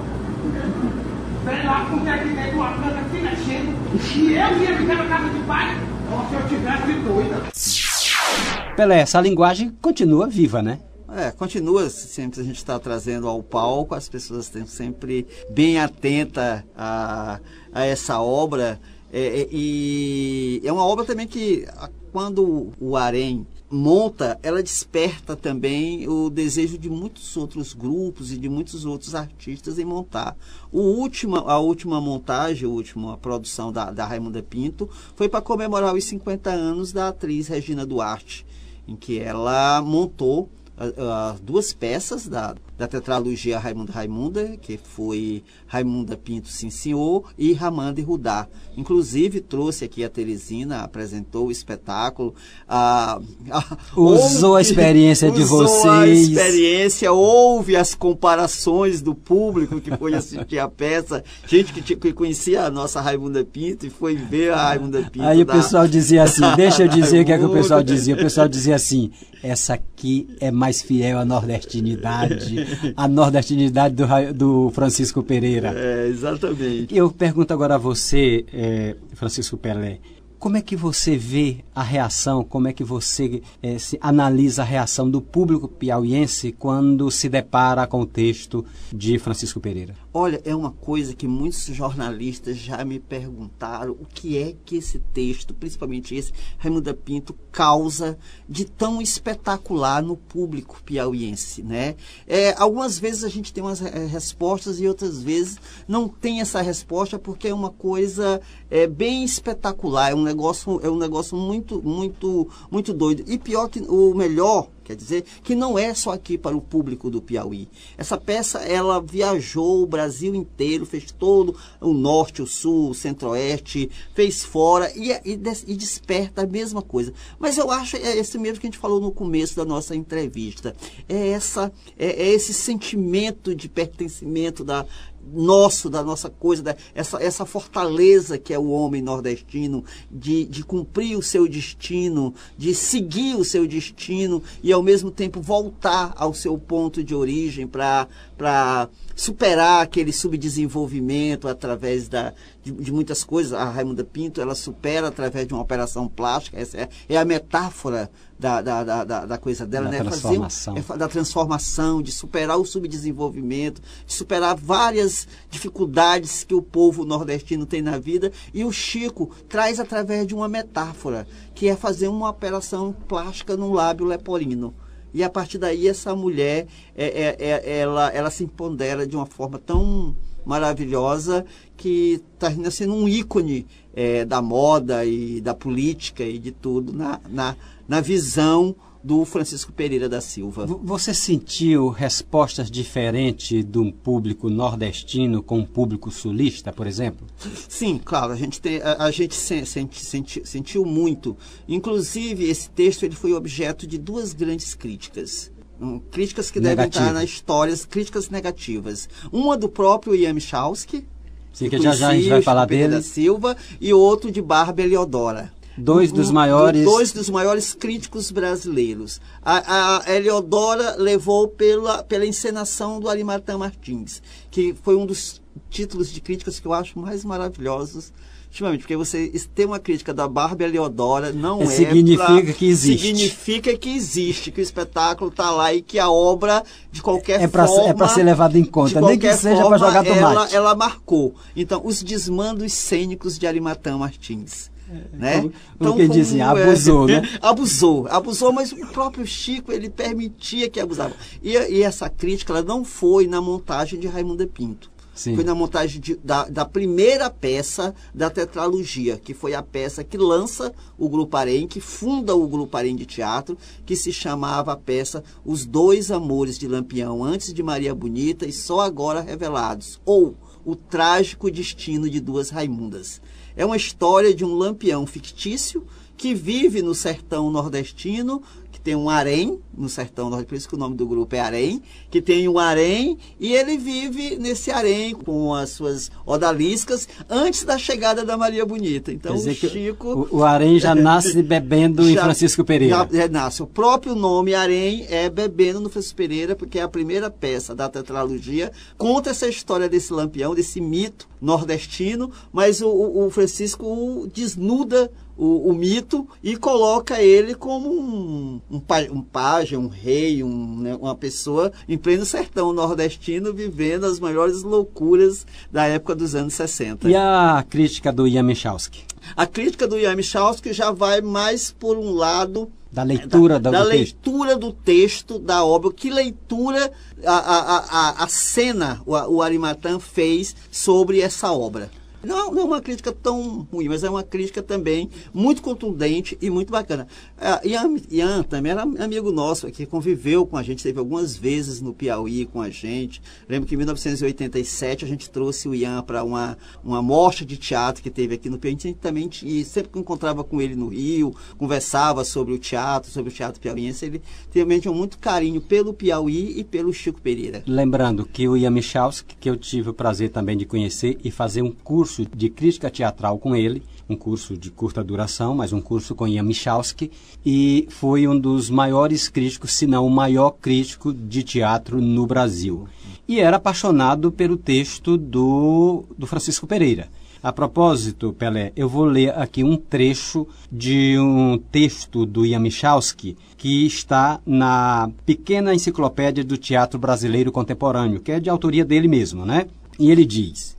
Sei 1.46 1.64
lá 1.64 1.86
com 1.90 2.00
que 2.02 2.10
é 2.10 2.18
que 2.18 2.36
tem 2.36 2.54
uma 2.54 2.72
planta 2.74 3.04
se 3.10 3.18
mexendo. 3.18 3.80
E 4.16 4.34
eu 4.34 4.62
ia 4.62 4.78
ficar 4.78 4.96
na 4.96 5.08
casa 5.08 5.30
de 5.30 5.40
pai. 5.46 5.78
Ou 6.12 6.30
se 6.30 6.36
eu 6.36 6.48
tivesse 6.50 6.94
doida. 7.06 8.76
Pelé, 8.76 9.00
essa 9.00 9.22
linguagem 9.22 9.72
continua 9.82 10.28
viva, 10.28 10.62
né? 10.62 10.80
É, 11.16 11.32
continua 11.32 11.90
sempre 11.90 12.42
a 12.42 12.44
gente 12.44 12.58
está 12.58 12.78
trazendo 12.78 13.28
ao 13.28 13.42
palco, 13.42 13.96
as 13.96 14.08
pessoas 14.08 14.46
estão 14.46 14.68
sempre 14.68 15.26
bem 15.50 15.80
atentas 15.80 16.64
a, 16.78 17.40
a 17.74 17.86
essa 17.86 18.20
obra. 18.22 18.80
É, 19.12 19.42
é, 19.42 19.48
e 19.52 20.62
é 20.64 20.72
uma 20.72 20.86
obra 20.86 21.06
também 21.06 21.26
que, 21.26 21.66
quando 22.12 22.72
o 22.80 22.96
Arém 22.96 23.48
monta, 23.70 24.40
ela 24.42 24.64
desperta 24.64 25.36
também 25.36 26.08
o 26.08 26.30
desejo 26.30 26.78
de 26.78 26.90
muitos 26.90 27.38
outros 27.38 27.74
grupos 27.74 28.32
e 28.32 28.38
de 28.38 28.50
muitos 28.50 28.86
outros 28.86 29.14
artistas 29.14 29.78
em 29.78 29.86
montar. 29.86 30.36
O 30.72 30.80
última, 30.80 31.40
a 31.40 31.60
última 31.60 32.02
montagem, 32.02 32.68
a 32.68 32.72
última 32.72 33.18
produção 33.18 33.72
da, 33.72 33.92
da 33.92 34.06
Raimunda 34.06 34.42
Pinto 34.42 34.90
foi 35.16 35.30
para 35.30 35.42
comemorar 35.42 35.94
os 35.94 36.04
50 36.06 36.50
anos 36.50 36.92
da 36.92 37.10
atriz 37.10 37.48
Regina 37.48 37.86
Duarte, 37.86 38.46
em 38.88 38.96
que 38.96 39.20
ela 39.20 39.82
montou 39.82 40.50
as 40.80 41.40
duas 41.42 41.74
peças 41.74 42.26
da, 42.26 42.56
da 42.78 42.88
tetralogia 42.88 43.60
Raimundo 43.60 43.92
Raimunda, 43.92 44.56
que 44.62 44.80
foi 44.82 45.44
Raimunda 45.68 46.16
Pinto 46.16 46.48
Sim 46.48 46.70
Senhor 46.70 47.26
e 47.38 47.52
Ramanda 47.52 48.00
e 48.00 48.04
Rudá. 48.04 48.48
Inclusive 48.78 49.42
trouxe 49.42 49.84
aqui 49.84 50.06
a 50.06 50.10
Teresina, 50.10 50.80
apresentou 50.80 51.48
o 51.48 51.52
espetáculo. 51.52 52.34
A, 52.66 53.20
a, 53.52 53.78
usou 53.98 54.52
ouve, 54.52 54.60
a 54.60 54.62
experiência 54.62 55.30
de 55.30 55.42
usou 55.42 55.68
vocês. 55.68 55.90
a 55.90 56.08
experiência, 56.08 57.12
ouve 57.12 57.76
as 57.76 57.94
comparações 57.94 59.02
do 59.02 59.14
público 59.14 59.82
que 59.82 59.96
foi 59.98 60.14
assistir 60.14 60.60
a 60.60 60.70
peça, 60.70 61.22
gente 61.46 61.74
que, 61.74 61.96
que 61.96 62.14
conhecia 62.14 62.64
a 62.64 62.72
nossa 62.72 63.02
Raimunda 63.02 63.44
Pinto 63.44 63.86
e 63.86 63.90
foi 63.90 64.16
ver 64.16 64.54
a 64.54 64.70
Raimunda 64.70 65.02
Pinto. 65.12 65.26
Aí 65.26 65.44
da, 65.44 65.54
o 65.54 65.58
pessoal 65.58 65.86
dizia 65.86 66.24
assim, 66.24 66.44
deixa 66.56 66.84
eu 66.84 66.88
dizer 66.88 67.22
o 67.22 67.26
que 67.26 67.34
é 67.34 67.38
que 67.38 67.46
o 67.46 67.52
pessoal 67.52 67.84
dizia. 67.84 68.16
O 68.16 68.18
pessoal 68.18 68.48
dizia 68.48 68.76
assim, 68.76 69.12
essa 69.44 69.74
aqui 69.74 70.28
é 70.40 70.52
mais 70.52 70.69
fiel 70.74 71.18
à 71.18 71.26
nordestinidade, 71.26 72.94
à 72.96 73.08
nordestinidade 73.08 73.96
do, 73.96 74.34
do 74.34 74.72
Francisco 74.72 75.24
Pereira. 75.24 75.74
É, 75.76 76.08
exatamente. 76.08 76.96
Eu 76.96 77.12
pergunto 77.12 77.54
agora 77.54 77.76
a 77.76 77.78
você, 77.78 78.46
é, 78.54 78.96
Francisco 79.16 79.58
Pelé, 79.58 80.00
como 80.40 80.56
é 80.56 80.62
que 80.62 80.76
você 80.76 81.18
vê 81.18 81.58
a 81.76 81.84
reação, 81.84 82.46
como 82.46 82.70
é 82.70 82.74
que 82.74 82.84
você 82.84 83.42
é, 83.62 83.76
analisa 84.00 84.62
a 84.62 84.66
reação 84.66 85.12
do 85.12 85.22
público 85.22 85.68
piauiense 85.68 86.54
quando 86.54 87.12
se 87.12 87.28
depara 87.28 87.86
com 87.86 88.00
o 88.00 88.06
texto 88.06 88.66
de 88.94 89.20
Francisco 89.20 89.60
Pereira? 89.60 89.96
Olha, 90.12 90.42
é 90.44 90.56
uma 90.56 90.72
coisa 90.72 91.14
que 91.14 91.28
muitos 91.28 91.66
jornalistas 91.66 92.58
já 92.58 92.84
me 92.84 93.00
perguntaram 93.00 93.92
o 93.92 94.08
que 94.08 94.40
é 94.40 94.56
que 94.66 94.78
esse 94.78 94.98
texto, 94.98 95.54
principalmente 95.54 96.16
esse, 96.16 96.34
Raimundo 96.58 96.92
Pinto, 96.96 97.36
causa 97.52 98.18
de 98.48 98.66
tão 98.66 99.00
espetacular 99.00 100.02
no 100.02 100.18
público 100.18 100.82
piauiense, 100.84 101.62
né? 101.62 101.96
É, 102.26 102.56
algumas 102.58 102.98
vezes 102.98 103.24
a 103.24 103.30
gente 103.30 103.54
tem 103.54 103.64
umas 103.64 103.84
é, 103.84 104.08
respostas 104.08 104.82
e 104.82 104.88
outras 104.88 105.22
vezes 105.22 105.60
não 105.88 106.08
tem 106.08 106.42
essa 106.42 106.60
resposta 106.60 107.20
porque 107.20 107.50
é 107.50 107.54
uma 107.54 107.70
coisa 107.70 108.42
é, 108.68 108.88
bem 108.88 109.24
espetacular, 109.24 110.12
é 110.12 110.16
um 110.16 110.24
negócio, 110.24 110.80
é 110.84 110.90
um 110.90 110.98
negócio 110.98 111.38
muito, 111.38 111.84
muito, 111.84 112.50
muito 112.72 112.94
doido. 112.94 113.24
E 113.28 113.38
pior 113.38 113.70
que 113.70 113.80
o 113.82 114.16
melhor 114.16 114.70
Quer 114.90 114.96
dizer 114.96 115.24
que 115.44 115.54
não 115.54 115.78
é 115.78 115.94
só 115.94 116.14
aqui 116.14 116.36
para 116.36 116.58
o 116.58 116.62
público 116.62 117.12
do 117.12 117.22
Piauí. 117.22 117.70
Essa 117.96 118.18
peça 118.18 118.58
ela 118.58 119.00
viajou 119.00 119.84
o 119.84 119.86
Brasil 119.86 120.34
inteiro, 120.34 120.84
fez 120.84 121.12
todo 121.12 121.56
o 121.80 121.94
norte, 121.94 122.42
o 122.42 122.48
sul, 122.48 122.90
o 122.90 122.96
centro-oeste, 122.96 123.88
fez 124.16 124.44
fora 124.44 124.92
e, 124.96 125.12
e, 125.12 125.40
e, 125.68 125.76
desperta 125.76 126.42
a 126.42 126.48
mesma 126.48 126.82
coisa. 126.82 127.14
Mas 127.38 127.56
eu 127.60 127.70
acho 127.70 127.98
é 127.98 128.18
esse 128.18 128.40
mesmo 128.40 128.62
que 128.62 128.66
a 128.66 128.72
gente 128.72 128.80
falou 128.80 129.00
no 129.00 129.12
começo 129.12 129.56
da 129.56 129.64
nossa 129.64 129.96
entrevista. 129.96 130.76
É 131.08 131.28
essa 131.30 131.72
é, 131.96 132.08
é 132.08 132.30
esse 132.30 132.52
sentimento 132.52 133.54
de 133.54 133.70
pertencimento 133.70 134.64
da, 134.64 134.88
nosso, 135.34 135.90
da 135.90 136.04
nossa 136.04 136.30
coisa, 136.30 136.64
da, 136.64 136.76
essa, 136.94 137.22
essa 137.22 137.46
fortaleza 137.46 138.38
que 138.38 138.54
é 138.54 138.60
o 138.60 138.70
homem 138.70 139.02
nordestino, 139.02 139.84
de, 140.10 140.46
de 140.46 140.64
cumprir 140.64 141.18
o 141.18 141.22
seu 141.22 141.48
destino, 141.48 142.34
de 142.58 142.74
seguir 142.74 143.36
o 143.36 143.44
seu 143.44 143.68
destino 143.68 144.42
e 144.64 144.72
ao 144.72 144.82
mesmo 144.82 145.12
tempo 145.12 145.42
voltar 145.42 146.14
ao 146.16 146.34
seu 146.34 146.58
ponto 146.58 147.04
de 147.04 147.14
origem 147.16 147.68
para 147.68 148.90
superar 149.16 149.84
aquele 149.84 150.14
subdesenvolvimento 150.14 151.48
através 151.48 152.08
da, 152.08 152.34
de, 152.64 152.72
de, 152.72 152.92
muitas 152.92 153.24
coisas. 153.24 153.54
A 153.54 153.66
Raimunda 153.66 154.04
Pinto, 154.04 154.42
ela 154.42 154.56
supera 154.56 155.08
através 155.08 155.48
de 155.48 155.54
uma 155.54 155.62
operação 155.62 156.08
plástica, 156.08 156.60
essa 156.60 156.78
é, 156.78 156.90
é 157.08 157.18
a 157.18 157.26
metáfora 157.26 158.10
da, 158.40 158.62
da, 158.62 159.04
da, 159.04 159.26
da 159.26 159.38
coisa 159.38 159.66
dela, 159.66 159.86
da 159.86 159.92
né? 159.92 160.00
Transformação. 160.00 160.76
Fazer, 160.78 160.94
é, 160.94 160.98
da 160.98 161.08
transformação, 161.10 162.02
de 162.02 162.12
superar 162.12 162.58
o 162.58 162.66
subdesenvolvimento, 162.66 163.82
de 164.06 164.14
superar 164.14 164.56
várias 164.56 165.28
dificuldades 165.50 166.46
que 166.46 166.56
o 166.56 166.62
povo 166.62 167.04
nordestino 167.04 167.66
tem 167.66 167.82
na 167.82 167.98
vida. 167.98 168.32
E 168.54 168.64
o 168.64 168.72
Chico 168.72 169.30
traz 169.50 169.78
através 169.78 170.26
de 170.26 170.34
uma 170.34 170.48
metáfora, 170.48 171.28
que 171.54 171.68
é 171.68 171.76
fazer 171.76 172.08
uma 172.08 172.30
operação 172.30 172.96
plástica 173.08 173.58
no 173.58 173.74
lábio 173.74 174.06
leporino. 174.06 174.74
E 175.14 175.22
a 175.22 175.30
partir 175.30 175.58
daí 175.58 175.88
essa 175.88 176.16
mulher, 176.16 176.68
é, 176.96 177.06
é, 177.06 177.36
é, 177.40 177.80
ela, 177.80 178.10
ela 178.10 178.32
se 178.32 178.46
empodera 178.46 179.06
de 179.06 179.18
uma 179.18 179.26
forma 179.26 179.60
tão 179.60 180.16
maravilhosa 180.46 181.46
que 181.76 182.22
está 182.34 182.50
sendo 182.72 182.94
um 182.94 183.08
ícone 183.08 183.68
é, 183.94 184.24
da 184.24 184.42
moda 184.42 185.04
e 185.04 185.42
da 185.42 185.54
política 185.54 186.24
e 186.24 186.40
de 186.40 186.52
tudo 186.52 186.94
na, 186.94 187.20
na, 187.30 187.56
na 187.90 188.00
visão 188.00 188.76
do 189.04 189.26
Francisco 189.26 189.72
Pereira 189.72 190.08
da 190.08 190.22
Silva. 190.22 190.66
Você 190.66 191.14
sentiu 191.14 191.90
respostas 191.90 192.70
diferentes 192.70 193.66
de 193.66 193.80
um 193.80 193.92
público 193.92 194.50
nordestino 194.50 195.42
com 195.42 195.60
um 195.60 195.66
público 195.66 196.12
sulista, 196.12 196.72
por 196.72 196.86
exemplo? 196.86 197.26
Sim, 197.68 198.00
claro, 198.04 198.34
a 198.34 198.36
gente, 198.36 198.62
tem, 198.62 198.82
a, 198.82 199.06
a 199.06 199.12
gente 199.12 199.34
sente, 199.34 200.42
sentiu 200.46 200.86
muito. 200.86 201.36
Inclusive, 201.68 202.50
esse 202.50 202.70
texto 202.70 203.04
ele 203.04 203.16
foi 203.16 203.34
objeto 203.34 203.88
de 203.88 203.98
duas 203.98 204.34
grandes 204.34 204.76
críticas. 204.76 205.52
Um, 205.82 205.98
críticas 205.98 206.52
que 206.52 206.60
devem 206.60 206.88
estar 206.88 207.14
na 207.14 207.24
história, 207.24 207.74
críticas 207.90 208.30
negativas. 208.30 209.08
Uma 209.32 209.58
do 209.58 209.70
próprio 209.70 210.14
Ian 210.14 210.34
Michalski, 210.34 211.08
Sim, 211.54 211.70
que 211.70 211.80
já 211.80 211.96
já 211.96 212.10
a 212.10 212.16
gente 212.16 212.30
vai 212.30 212.42
falar 212.42 212.66
dele. 212.66 212.96
Da 212.96 213.02
Silva, 213.02 213.56
e 213.80 213.94
outro 213.94 214.30
de 214.30 214.42
Barba 214.42 214.82
Eliodora. 214.82 215.58
Dois 215.80 216.12
dos 216.12 216.32
maiores. 216.32 216.84
Dois 216.84 217.12
dos 217.12 217.30
maiores 217.30 217.74
críticos 217.74 218.32
brasileiros. 218.32 219.20
A, 219.42 220.04
a 220.06 220.16
Eliodora 220.16 220.96
levou 220.98 221.48
pela, 221.48 222.04
pela 222.04 222.26
encenação 222.26 223.00
do 223.00 223.10
Arimatã 223.10 223.58
Martins, 223.58 224.22
que 224.52 224.76
foi 224.84 224.96
um 224.96 225.06
dos 225.06 225.42
títulos 225.70 226.12
de 226.12 226.22
críticas 226.22 226.60
que 226.60 226.68
eu 226.68 226.74
acho 226.74 227.00
mais 227.00 227.24
maravilhosos 227.24 228.12
ultimamente, 228.50 228.82
porque 228.82 228.98
você 228.98 229.32
ter 229.54 229.66
uma 229.66 229.80
crítica 229.80 230.12
da 230.14 230.28
Barbie 230.28 230.66
Eliodora 230.66 231.32
não 231.32 231.62
é, 231.62 231.66
é 231.66 231.68
significa 231.68 232.26
pra, 232.26 232.54
que 232.54 232.66
existe. 232.66 233.06
Significa 233.06 233.78
que 233.78 233.96
existe, 233.96 234.52
que 234.52 234.60
o 234.60 234.64
espetáculo 234.64 235.30
está 235.30 235.52
lá 235.52 235.74
e 235.74 235.82
que 235.82 236.00
a 236.00 236.10
obra, 236.10 236.64
de 236.92 237.02
qualquer 237.02 237.42
é 237.42 237.48
pra, 237.48 237.68
forma. 237.68 237.90
É 237.90 237.94
para 237.94 238.08
ser 238.08 238.24
levado 238.24 238.58
em 238.58 238.66
conta, 238.66 239.00
nem 239.02 239.20
que 239.20 239.32
seja 239.34 239.64
para 239.66 239.78
jogar 239.78 240.04
tomate. 240.04 240.20
Ela, 240.20 240.52
ela 240.52 240.76
marcou. 240.76 241.36
Então, 241.56 241.82
os 241.86 242.02
desmandos 242.02 242.74
cênicos 242.74 243.38
de 243.38 243.46
Arimatã 243.46 243.98
Martins. 243.98 244.72
Né? 245.14 245.52
Então, 245.76 245.96
que 245.96 246.08
dizem, 246.08 246.42
abusou, 246.42 247.08
é, 247.08 247.22
né? 247.22 247.30
abusou, 247.42 248.08
abusou, 248.08 248.52
mas 248.52 248.72
o 248.72 248.88
próprio 248.88 249.26
Chico 249.26 249.72
ele 249.72 249.90
permitia 249.90 250.70
que 250.70 250.80
abusava. 250.80 251.14
E, 251.44 251.52
e 251.52 251.84
essa 251.84 252.10
crítica 252.10 252.54
ela 252.54 252.64
não 252.64 252.84
foi 252.84 253.28
na 253.28 253.40
montagem 253.40 254.00
de 254.00 254.08
Raimundo 254.08 254.48
Pinto. 254.48 254.90
Sim. 255.20 255.36
Foi 255.36 255.44
na 255.44 255.54
montagem 255.54 256.00
de, 256.00 256.16
da, 256.16 256.46
da, 256.46 256.64
primeira 256.64 257.30
peça 257.30 257.94
da 258.16 258.30
tetralogia, 258.30 259.18
que 259.18 259.34
foi 259.34 259.54
a 259.54 259.62
peça 259.62 260.02
que 260.02 260.18
lança 260.18 260.74
o 260.98 261.10
Grupo 261.10 261.36
Arém, 261.36 261.68
que 261.68 261.82
funda 261.82 262.34
o 262.34 262.48
Grupo 262.48 262.78
Arém 262.78 262.96
de 262.96 263.06
Teatro, 263.06 263.58
que 263.86 263.98
se 263.98 264.14
chamava 264.14 264.72
a 264.72 264.78
peça 264.78 265.22
Os 265.44 265.66
Dois 265.66 266.10
Amores 266.10 266.58
de 266.58 266.70
Lampião, 266.70 267.22
antes 267.22 267.54
de 267.54 267.62
Maria 267.62 267.94
Bonita 267.94 268.46
e 268.46 268.54
só 268.54 268.80
agora 268.80 269.20
revelados, 269.20 270.00
ou 270.06 270.38
O 270.64 270.74
Trágico 270.74 271.52
Destino 271.52 272.10
de 272.10 272.22
Duas 272.22 272.50
Raimundas. 272.50 273.22
É 273.60 273.66
uma 273.66 273.76
história 273.76 274.34
de 274.34 274.46
um 274.46 274.56
lampião 274.56 275.06
fictício 275.06 275.86
que 276.16 276.34
vive 276.34 276.82
no 276.82 276.96
sertão 276.96 277.52
nordestino, 277.52 278.42
que 278.80 278.86
tem 278.86 278.96
um 278.96 279.10
harém 279.10 279.60
no 279.78 279.90
sertão, 279.90 280.30
por 280.44 280.56
isso 280.56 280.68
que 280.68 280.76
o 280.76 280.78
nome 280.78 280.96
do 280.96 281.06
grupo 281.06 281.36
é 281.36 281.40
harém, 281.40 281.82
que 282.10 282.22
tem 282.22 282.48
um 282.48 282.58
harém 282.58 283.18
e 283.40 283.54
ele 283.54 283.78
vive 283.78 284.38
nesse 284.38 284.72
harém 284.72 285.14
com 285.14 285.54
as 285.54 285.72
suas 285.72 286.10
odaliscas 286.26 287.08
antes 287.30 287.64
da 287.64 287.78
chegada 287.78 288.24
da 288.24 288.38
Maria 288.38 288.66
Bonita. 288.66 289.12
Então 289.12 289.36
o 289.36 289.54
Chico... 289.54 290.28
O, 290.32 290.38
o 290.38 290.44
harém 290.44 290.80
já 290.80 290.96
nasce 290.96 291.44
bebendo 291.44 292.04
já, 292.08 292.12
em 292.12 292.16
Francisco 292.16 292.64
Pereira. 292.64 293.08
Já, 293.12 293.18
já 293.20 293.28
nasce. 293.28 293.62
O 293.62 293.68
próprio 293.68 294.16
nome 294.16 294.54
harém 294.54 295.06
é 295.10 295.30
bebendo 295.30 295.80
no 295.82 295.90
Francisco 295.90 296.16
Pereira, 296.16 296.56
porque 296.56 296.80
é 296.80 296.82
a 296.82 296.88
primeira 296.88 297.30
peça 297.30 297.76
da 297.76 297.90
tetralogia, 297.90 298.72
conta 298.98 299.30
essa 299.30 299.48
história 299.48 299.90
desse 299.90 300.14
lampião, 300.14 300.56
desse 300.56 300.80
mito 300.80 301.28
nordestino, 301.42 302.32
mas 302.52 302.82
o, 302.82 302.90
o 302.90 303.30
Francisco 303.30 304.30
desnuda 304.34 305.12
o, 305.40 305.70
o, 305.70 305.74
mito 305.74 306.28
e 306.44 306.58
coloca 306.58 307.22
ele 307.22 307.56
como 307.56 307.90
um, 307.90 308.62
um, 308.70 308.82
um 309.12 309.22
pajem, 309.22 309.80
um 309.80 309.88
rei, 309.88 310.44
um, 310.44 310.80
né, 310.82 310.98
uma 311.00 311.16
pessoa 311.16 311.72
em 311.88 311.98
pleno 311.98 312.26
sertão 312.26 312.74
nordestino 312.74 313.54
vivendo 313.54 314.04
as 314.04 314.20
maiores 314.20 314.64
loucuras 314.64 315.48
da 315.72 315.86
época 315.86 316.14
dos 316.14 316.36
anos 316.36 316.54
60. 316.56 317.10
E 317.10 317.16
a 317.16 317.66
crítica 317.70 318.12
do 318.12 318.28
Ian 318.28 318.44
Michalski? 318.44 319.06
A 319.36 319.48
crítica 319.48 319.88
do 319.88 319.98
Ian 319.98 320.16
Michalski 320.16 320.74
já 320.74 320.92
vai 320.92 321.22
mais 321.22 321.72
por 321.72 321.98
um 321.98 322.12
lado 322.12 322.70
da 322.92 323.04
leitura 323.04 323.60
da, 323.60 323.70
do, 323.70 323.74
da 323.74 323.84
do 323.84 323.90
leitura 323.90 324.50
texto. 324.50 324.60
do 324.60 324.74
texto 324.74 325.40
da 325.40 325.64
obra, 325.64 325.94
que 325.94 326.10
leitura 326.10 326.92
a, 327.26 327.34
a, 327.34 327.78
a, 327.78 328.24
a 328.24 328.28
cena 328.28 329.02
o, 329.06 329.14
o 329.14 329.42
Arimatã 329.42 330.00
fez 330.00 330.54
sobre 330.70 331.22
essa 331.22 331.50
obra. 331.54 331.90
Não, 332.24 332.52
não 332.52 332.62
é 332.62 332.66
uma 332.66 332.82
crítica 332.82 333.12
tão 333.12 333.68
ruim, 333.72 333.88
mas 333.88 334.04
é 334.04 334.10
uma 334.10 334.24
crítica 334.24 334.62
também 334.62 335.10
muito 335.34 335.62
contundente 335.62 336.38
e 336.42 336.50
muito 336.50 336.72
bacana. 336.72 337.08
Uh, 337.38 337.68
Ian, 337.68 337.96
Ian 338.10 338.44
também 338.44 338.72
era 338.72 338.82
amigo 338.82 339.32
nosso 339.32 339.68
aqui, 339.68 339.86
conviveu 339.86 340.46
com 340.46 340.58
a 340.58 340.64
gente, 340.64 340.84
teve 340.84 341.00
algumas 341.00 341.36
vezes 341.36 341.82
no 341.82 341.94
Piauí 341.94 342.46
com 342.46 342.62
a 342.62 342.70
gente. 342.70 343.22
Lembro 343.48 343.68
que 343.68 343.76
em 343.76 343.78
1987 343.78 345.06
a 345.06 345.08
gente 345.08 345.30
trouxe 345.30 345.70
o 345.70 345.76
Ian 345.76 346.02
para 346.02 346.24
uma, 346.24 346.58
uma 346.84 347.02
mostra 347.02 347.46
de 347.46 347.58
teatro 347.58 348.04
que 348.04 348.10
teve 348.10 348.36
aqui 348.36 348.50
no 348.50 348.58
Piauí. 348.58 348.70
A 348.70 348.80
gente 348.80 348.94
também, 348.96 349.30
e 349.44 349.64
sempre 349.64 349.92
que 349.92 350.00
encontrava 350.00 350.44
com 350.44 350.62
ele 350.62 350.76
no 350.76 350.90
Rio, 350.90 351.34
conversava 351.58 352.24
sobre 352.24 352.54
o 352.54 352.60
teatro, 352.60 353.10
sobre 353.10 353.32
o 353.32 353.36
teatro 353.36 353.60
piauiense, 353.60 354.06
ele 354.06 354.22
também 354.52 354.80
tinha 354.80 354.94
muito 354.94 355.18
carinho 355.18 355.62
pelo 355.62 355.94
Piauí 355.94 356.60
e 356.60 356.64
pelo 356.64 356.94
Chico 356.94 357.22
Pereira. 357.22 357.64
Lembrando 357.66 358.26
que 358.26 358.48
o 358.48 358.56
Ian 358.56 358.72
Michalski, 358.72 359.36
que 359.40 359.50
eu 359.50 359.56
tive 359.56 359.90
o 359.90 359.94
prazer 359.94 360.30
também 360.30 360.58
de 360.58 360.66
conhecer 360.66 361.18
e 361.24 361.32
fazer 361.32 361.62
um 361.62 361.72
curso 361.72 362.09
de 362.36 362.50
crítica 362.50 362.90
teatral 362.90 363.38
com 363.38 363.56
ele, 363.56 363.84
um 364.10 364.16
curso 364.16 364.58
de 364.58 364.72
curta 364.72 365.04
duração, 365.04 365.56
mas 365.56 365.72
um 365.72 365.82
curso 365.82 366.16
com 366.16 366.28
Ian 366.28 366.44
Michalski, 366.44 367.12
e 367.46 367.88
foi 367.90 368.28
um 368.28 368.38
dos 368.38 368.70
maiores 368.70 369.30
críticos, 369.30 369.74
se 369.74 369.86
não 369.86 370.06
o 370.06 370.10
maior 370.10 370.52
crítico 370.52 371.14
de 371.14 371.44
teatro 371.44 372.02
no 372.02 372.26
Brasil. 372.26 372.88
E 373.28 373.40
era 373.40 373.58
apaixonado 373.58 374.32
pelo 374.32 374.58
texto 374.58 375.18
do, 375.18 376.06
do 376.18 376.26
Francisco 376.26 376.66
Pereira. 376.66 377.10
A 377.42 377.54
propósito, 377.54 378.34
Pelé, 378.34 378.74
eu 378.76 378.90
vou 378.90 379.06
ler 379.06 379.34
aqui 379.38 379.64
um 379.64 379.78
trecho 379.78 380.46
de 380.70 381.18
um 381.18 381.58
texto 381.58 382.26
do 382.26 382.46
Ian 382.46 382.60
Michalski 382.60 383.38
que 383.56 383.86
está 383.86 384.42
na 384.46 385.10
pequena 385.26 385.74
enciclopédia 385.74 386.44
do 386.44 386.58
teatro 386.58 387.00
brasileiro 387.00 387.50
contemporâneo, 387.50 388.20
que 388.20 388.34
é 388.34 388.42
de 388.42 388.50
autoria 388.50 388.84
dele 388.84 389.08
mesmo, 389.08 389.46
né? 389.46 389.68
E 389.98 390.12
ele 390.12 390.26
diz: 390.26 390.78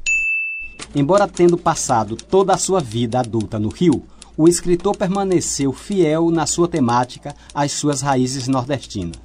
Embora 0.94 1.28
tendo 1.28 1.56
passado 1.56 2.16
toda 2.16 2.52
a 2.52 2.59
sua 2.59 2.80
vida 2.80 3.20
adulta 3.20 3.59
no 3.59 3.68
Rio, 3.68 4.02
o 4.37 4.49
escritor 4.49 4.97
permaneceu 4.97 5.73
fiel 5.73 6.30
na 6.30 6.47
sua 6.47 6.66
temática 6.66 7.35
às 7.54 7.73
suas 7.73 8.00
raízes 8.00 8.49
nordestinas. 8.49 9.16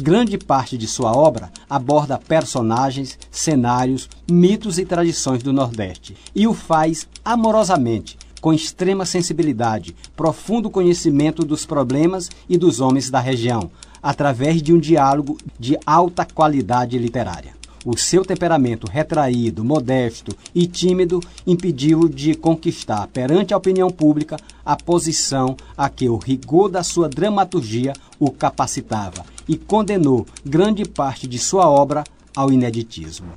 Grande 0.00 0.38
parte 0.38 0.78
de 0.78 0.86
sua 0.86 1.12
obra 1.12 1.52
aborda 1.68 2.16
personagens, 2.16 3.18
cenários, 3.30 4.08
mitos 4.30 4.78
e 4.78 4.86
tradições 4.86 5.42
do 5.42 5.52
Nordeste 5.52 6.16
e 6.34 6.46
o 6.46 6.54
faz 6.54 7.06
amorosamente, 7.22 8.16
com 8.40 8.54
extrema 8.54 9.04
sensibilidade, 9.04 9.94
profundo 10.16 10.70
conhecimento 10.70 11.44
dos 11.44 11.66
problemas 11.66 12.30
e 12.48 12.56
dos 12.56 12.80
homens 12.80 13.10
da 13.10 13.20
região, 13.20 13.70
através 14.02 14.62
de 14.62 14.72
um 14.72 14.78
diálogo 14.78 15.36
de 15.58 15.76
alta 15.84 16.24
qualidade 16.24 16.96
literária. 16.96 17.59
O 17.84 17.96
seu 17.96 18.24
temperamento 18.26 18.86
retraído, 18.86 19.64
modesto 19.64 20.36
e 20.54 20.66
tímido 20.66 21.18
impediu-o 21.46 22.10
de 22.10 22.34
conquistar 22.34 23.06
perante 23.06 23.54
a 23.54 23.56
opinião 23.56 23.88
pública 23.88 24.36
a 24.64 24.76
posição 24.76 25.56
a 25.74 25.88
que 25.88 26.06
o 26.06 26.18
rigor 26.18 26.68
da 26.68 26.82
sua 26.82 27.08
dramaturgia 27.08 27.94
o 28.18 28.30
capacitava 28.30 29.24
e 29.48 29.56
condenou 29.56 30.26
grande 30.44 30.84
parte 30.84 31.26
de 31.26 31.38
sua 31.38 31.70
obra 31.70 32.04
ao 32.36 32.52
ineditismo. 32.52 33.32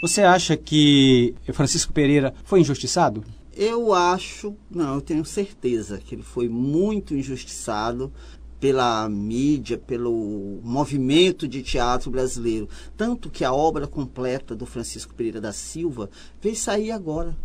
Você 0.00 0.22
acha 0.22 0.56
que 0.56 1.34
Francisco 1.52 1.92
Pereira 1.92 2.32
foi 2.44 2.60
injustiçado? 2.60 3.22
Eu 3.54 3.92
acho, 3.92 4.54
não, 4.70 4.94
eu 4.94 5.00
tenho 5.00 5.24
certeza 5.24 5.98
que 5.98 6.14
ele 6.14 6.22
foi 6.22 6.48
muito 6.48 7.14
injustiçado 7.14 8.12
pela 8.60 9.08
mídia, 9.08 9.78
pelo 9.78 10.60
movimento 10.62 11.46
de 11.46 11.62
teatro 11.62 12.10
brasileiro. 12.10 12.68
Tanto 12.96 13.30
que 13.30 13.44
a 13.44 13.52
obra 13.52 13.86
completa 13.86 14.54
do 14.54 14.66
Francisco 14.66 15.14
Pereira 15.14 15.40
da 15.40 15.52
Silva 15.52 16.10
veio 16.40 16.56
sair 16.56 16.90
agora. 16.90 17.36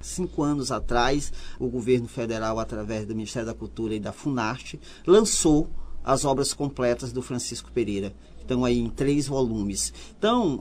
Cinco 0.00 0.42
anos 0.42 0.72
atrás, 0.72 1.32
o 1.58 1.68
governo 1.68 2.08
federal, 2.08 2.58
através 2.58 3.06
do 3.06 3.14
Ministério 3.14 3.46
da 3.46 3.54
Cultura 3.54 3.94
e 3.94 4.00
da 4.00 4.12
Funarte, 4.12 4.80
lançou 5.06 5.68
as 6.02 6.24
obras 6.24 6.54
completas 6.54 7.12
do 7.12 7.20
Francisco 7.20 7.70
Pereira 7.70 8.14
estão 8.50 8.64
aí 8.64 8.78
em 8.78 8.88
três 8.88 9.28
volumes. 9.28 9.92
Então, 10.18 10.58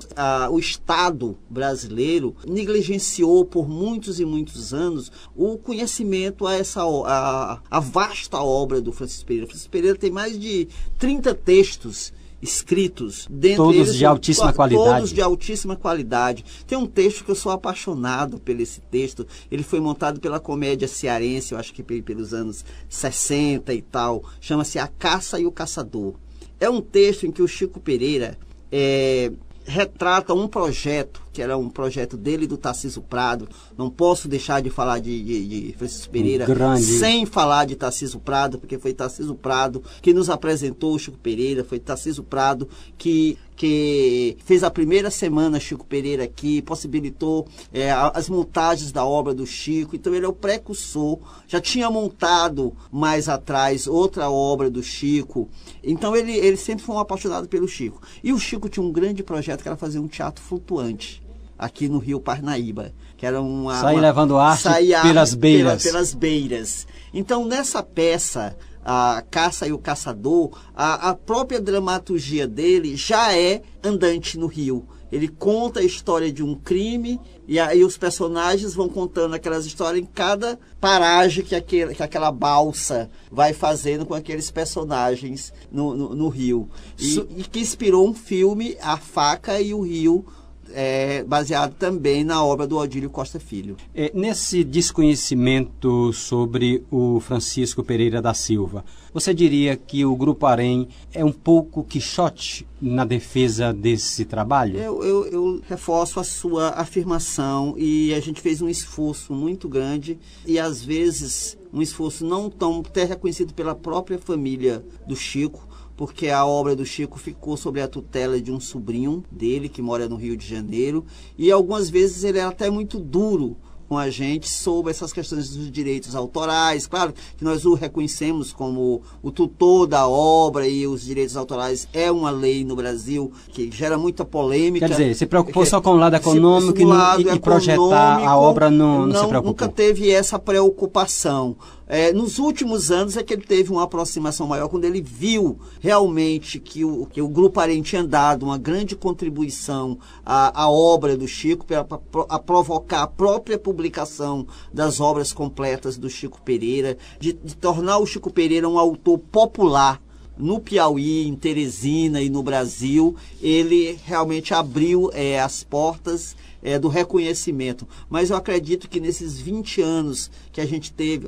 o 0.52 0.60
Estado 0.60 1.36
brasileiro 1.50 2.36
negligenciou 2.48 3.44
por 3.44 3.68
muitos 3.68 4.20
e 4.20 4.26
muitos 4.26 4.74
anos 4.74 5.12
o 5.36 5.58
conhecimento 5.58 6.46
a 6.46 6.54
essa 6.54 6.84
a, 6.84 7.60
a 7.70 7.80
vasta 7.80 8.38
obra 8.38 8.80
do 8.80 8.92
Francisco 8.92 9.26
Pereira. 9.26 9.48
Francisco 9.48 9.72
Pereira 9.72 9.98
tem 9.98 10.12
mais 10.12 10.40
de 10.40 10.68
30 11.00 11.34
textos 11.34 12.14
escritos 12.42 13.28
dentro 13.30 13.66
todos 13.66 13.76
eles, 13.76 13.96
de 13.96 14.06
altíssima 14.06 14.54
qualidade. 14.54 14.96
todos 14.96 15.14
de 15.14 15.22
altíssima 15.22 15.76
qualidade. 15.76 16.46
Tem 16.66 16.78
um 16.78 16.86
texto 16.86 17.26
que 17.26 17.32
eu 17.32 17.36
sou 17.36 17.52
apaixonado 17.52 18.40
por 18.40 18.58
esse 18.60 18.80
texto. 18.80 19.28
Ele 19.52 19.64
foi 19.64 19.82
montado 19.82 20.22
pela 20.22 20.40
comédia 20.40 20.88
cearense 20.88 21.54
eu 21.54 21.58
acho 21.58 21.74
que 21.74 21.84
pelos 21.84 22.34
anos 22.34 22.64
60 22.88 23.74
e 23.74 23.82
tal. 23.82 24.24
Chama-se 24.40 24.80
a 24.80 24.88
caça 24.88 25.40
e 25.40 25.46
o 25.46 25.52
caçador 25.52 26.14
é 26.60 26.70
um 26.70 26.82
texto 26.82 27.26
em 27.26 27.32
que 27.32 27.42
o 27.42 27.48
Chico 27.48 27.80
Pereira 27.80 28.38
é, 28.72 29.32
retrata 29.66 30.34
um 30.34 30.48
projeto, 30.48 31.22
que 31.32 31.42
era 31.42 31.58
um 31.58 31.70
projeto 31.70 32.18
dele 32.18 32.46
e 32.46 32.48
do 32.48 32.58
Tarcísio 32.58 33.02
Prado. 33.02 33.48
Não 33.78 33.90
posso 33.90 34.28
deixar 34.28 34.62
de 34.62 34.70
falar 34.70 35.00
de, 35.00 35.24
de, 35.24 35.48
de 35.68 35.74
Francisco 35.78 36.12
Pereira 36.12 36.46
um 36.46 36.78
sem 36.78 37.26
falar 37.26 37.66
de 37.66 37.76
Tarcísio 37.76 38.20
Prado, 38.20 38.60
porque 38.60 38.78
foi 38.78 38.94
Tarcísio 38.94 39.36
Prado 39.36 39.84
que 40.02 40.14
nos 40.14 40.30
apresentou 40.30 40.94
o 40.94 41.00
Chico 41.00 41.18
Pereira, 41.18 41.64
foi 41.64 41.80
Tarcísio 41.80 42.24
Prado 42.24 42.68
que 42.98 43.38
que 43.60 44.38
fez 44.46 44.64
a 44.64 44.72
primeira 44.72 45.12
semana 45.12 45.60
Chico 45.60 45.86
Pereira 45.86 46.24
aqui, 46.24 46.62
possibilitou 46.62 47.46
é, 47.74 47.92
as 47.92 48.30
montagens 48.30 48.90
da 48.90 49.04
obra 49.04 49.34
do 49.34 49.46
Chico, 49.46 49.98
então 49.98 50.16
ele 50.16 50.26
é 50.26 50.30
o 50.30 50.34
precursor, 50.34 51.20
já 51.46 51.60
tinha 51.60 51.92
montado 51.92 52.74
mais 52.90 53.28
atrás 53.28 53.86
outra 53.86 54.32
obra 54.32 54.70
do 54.70 54.82
Chico, 54.82 55.50
então 55.84 56.16
ele, 56.16 56.32
ele 56.32 56.56
sempre 56.56 56.86
foi 56.86 56.96
um 56.96 57.00
apaixonado 57.00 57.50
pelo 57.50 57.68
Chico. 57.68 58.02
E 58.24 58.32
o 58.32 58.40
Chico 58.40 58.70
tinha 58.70 58.82
um 58.82 58.94
grande 58.94 59.24
projeto 59.24 59.62
que 59.62 59.68
era 59.68 59.76
fazer 59.76 60.00
um 60.00 60.08
teatro 60.08 60.42
flutuante 60.42 61.19
aqui 61.60 61.90
no 61.90 62.00
Rio 62.00 62.22
Parnaíba, 62.22 62.94
que 63.18 63.26
era 63.26 63.42
uma... 63.42 63.82
Sair 63.82 64.00
levando 64.00 64.38
arte 64.38 64.64
pelas 65.04 65.34
beiras. 65.34 65.84
pelas 65.84 66.14
beiras. 66.14 66.88
Então, 67.14 67.46
nessa 67.46 67.84
peça, 67.84 68.56
a 68.84 69.22
Caça 69.30 69.68
e 69.68 69.74
o 69.74 69.78
Caçador, 69.78 70.58
a, 70.74 71.10
a 71.10 71.14
própria 71.14 71.60
dramaturgia 71.60 72.48
dele 72.48 72.96
já 72.96 73.36
é 73.36 73.62
andante 73.84 74.38
no 74.38 74.48
rio. 74.48 74.88
Ele 75.12 75.28
conta 75.28 75.80
a 75.80 75.84
história 75.84 76.32
de 76.32 76.44
um 76.44 76.54
crime 76.56 77.20
e 77.48 77.60
aí 77.60 77.84
os 77.84 77.98
personagens 77.98 78.76
vão 78.76 78.88
contando 78.88 79.34
aquelas 79.34 79.66
histórias 79.66 80.04
em 80.04 80.06
cada 80.06 80.60
paragem 80.80 81.44
que, 81.44 81.56
aquele, 81.56 81.96
que 81.96 82.04
aquela 82.04 82.32
balsa 82.32 83.10
vai 83.32 83.54
fazendo 83.54 84.06
com 84.06 84.14
aqueles 84.14 84.52
personagens 84.52 85.52
no, 85.72 85.96
no, 85.96 86.16
no 86.16 86.30
rio. 86.30 86.70
E, 87.00 87.18
e, 87.38 87.44
que 87.44 87.60
inspirou 87.60 88.08
um 88.08 88.14
filme, 88.14 88.78
A 88.82 88.98
Faca 88.98 89.60
e 89.60 89.74
o 89.74 89.82
Rio, 89.82 90.26
é, 90.74 91.24
baseado 91.24 91.74
também 91.74 92.24
na 92.24 92.44
obra 92.44 92.68
do 92.68 92.78
Odílio 92.78 93.10
Costa 93.10 93.40
Filho. 93.40 93.78
É, 93.94 94.12
nesse 94.14 94.64
desconhecimento 94.64 96.12
sobre 96.14 96.84
o 96.92 97.20
Francisco 97.20 97.84
Pereira 97.84 98.22
da 98.22 98.34
Silva, 98.34 98.84
você 99.14 99.34
diria 99.34 99.76
que 99.76 100.06
o 100.06 100.16
Grupo 100.16 100.46
Arém 100.46 100.88
é 101.14 101.26
um 101.26 101.32
pouco 101.32 101.84
quixote 101.84 102.68
na 102.82 103.04
defesa 103.04 103.74
desse 103.74 104.26
trabalho? 104.26 104.78
Eu, 104.78 105.04
eu, 105.04 105.28
eu 105.28 105.62
reforço 105.68 106.20
a 106.20 106.24
sua 106.24 106.70
afirmação 106.70 107.76
e 107.78 108.14
a 108.14 108.20
gente 108.20 108.42
fez 108.42 108.62
um 108.62 108.70
esforço 108.70 109.34
muito 109.34 109.68
grande 109.68 110.20
e 110.46 110.60
às 110.60 110.84
vezes 110.84 111.58
um 111.74 111.82
esforço 111.82 112.26
não 112.26 112.50
tão 112.50 112.80
até 112.80 113.04
reconhecido 113.04 113.54
pela 113.54 113.76
própria 113.76 114.18
família 114.18 114.84
do 115.08 115.16
Chico, 115.16 115.68
porque 116.00 116.30
a 116.30 116.46
obra 116.46 116.78
do 116.78 116.86
Chico 116.86 117.20
ficou 117.20 117.58
sob 117.58 117.82
a 117.82 117.86
tutela 117.86 118.40
de 118.40 118.54
um 118.54 118.60
sobrinho 118.62 119.22
dele 119.30 119.68
que 119.68 119.82
mora 119.82 120.08
no 120.08 120.16
Rio 120.16 120.38
de 120.38 120.48
Janeiro 120.48 121.04
e 121.38 121.52
algumas 121.52 121.90
vezes 121.90 122.24
ele 122.24 122.40
era 122.40 122.48
até 122.48 122.70
muito 122.70 122.98
duro 122.98 123.58
com 123.90 123.98
a 123.98 124.10
gente 124.10 124.48
sobre 124.48 124.92
essas 124.92 125.12
questões 125.12 125.50
dos 125.50 125.70
direitos 125.70 126.16
autorais. 126.16 126.88
Claro 126.88 127.12
que 127.36 127.44
nós 127.44 127.66
o 127.66 127.74
reconhecemos 127.74 128.54
como 128.54 129.02
o 129.22 129.30
tutor 129.30 129.88
da 129.88 130.08
obra 130.08 130.68
e 130.68 130.88
os 130.88 131.04
direitos 131.04 131.36
autorais 131.36 131.86
é 131.92 132.10
uma 132.10 132.30
lei 132.30 132.64
no 132.64 132.78
Brasil 132.78 133.34
que 133.52 133.70
gera 133.70 133.98
muita 133.98 134.24
polêmica. 134.24 134.88
Quer 134.88 134.94
dizer, 134.94 135.16
se 135.16 135.26
preocupou 135.26 135.66
só 135.66 135.82
com 135.82 135.90
o 135.90 135.98
lado 135.98 136.16
econômico 136.16 136.82
lado 136.86 137.24
e, 137.24 137.34
e 137.34 137.40
projetar 137.40 138.26
a 138.26 138.38
obra 138.38 138.70
não, 138.70 139.00
não, 139.00 139.08
não 139.08 139.22
se 139.22 139.28
preocupou? 139.28 139.52
Nunca 139.52 139.68
teve 139.68 140.10
essa 140.10 140.40
preocupação. 140.40 141.58
É, 141.92 142.14
nos 142.14 142.38
últimos 142.38 142.92
anos 142.92 143.18
é 143.18 143.24
que 143.24 143.34
ele 143.34 143.42
teve 143.42 143.72
uma 143.72 143.82
aproximação 143.82 144.46
maior, 144.46 144.70
quando 144.70 144.86
ele 144.86 145.02
viu 145.02 145.58
realmente 145.80 146.60
que 146.60 146.86
o, 146.86 147.08
que 147.08 147.20
o 147.20 147.28
Grupo 147.28 147.60
Arém 147.60 147.82
tinha 147.82 148.04
dado 148.04 148.44
uma 148.44 148.60
grande 148.60 148.96
contribuição 148.96 149.98
à, 150.24 150.66
à 150.66 150.70
obra 150.70 151.18
do 151.18 151.28
Chico, 151.28 151.66
para 151.66 151.84
provocar 151.84 153.02
a 153.02 153.08
própria 153.08 153.58
publicação 153.58 154.46
das 154.72 155.00
obras 155.00 155.34
completas 155.34 155.98
do 155.98 156.08
Chico 156.08 156.40
Pereira, 156.44 156.96
de, 157.20 157.34
de 157.34 157.56
tornar 157.56 157.98
o 157.98 158.06
Chico 158.06 158.32
Pereira 158.32 158.70
um 158.70 158.78
autor 158.78 159.18
popular 159.18 160.00
no 160.38 160.60
Piauí, 160.60 161.28
em 161.28 161.36
Teresina 161.36 162.22
e 162.22 162.30
no 162.30 162.44
Brasil, 162.44 163.16
ele 163.42 164.00
realmente 164.06 164.54
abriu 164.54 165.10
é, 165.12 165.40
as 165.40 165.64
portas 165.64 166.36
é, 166.62 166.78
do 166.78 166.88
reconhecimento. 166.88 167.88
Mas 168.10 168.30
eu 168.30 168.38
acredito 168.38 168.88
que 168.88 169.00
nesses 169.00 169.40
20 169.40 169.82
anos 169.82 170.32
que 170.52 170.62
a 170.62 170.66
gente 170.66 170.94
teve, 170.94 171.28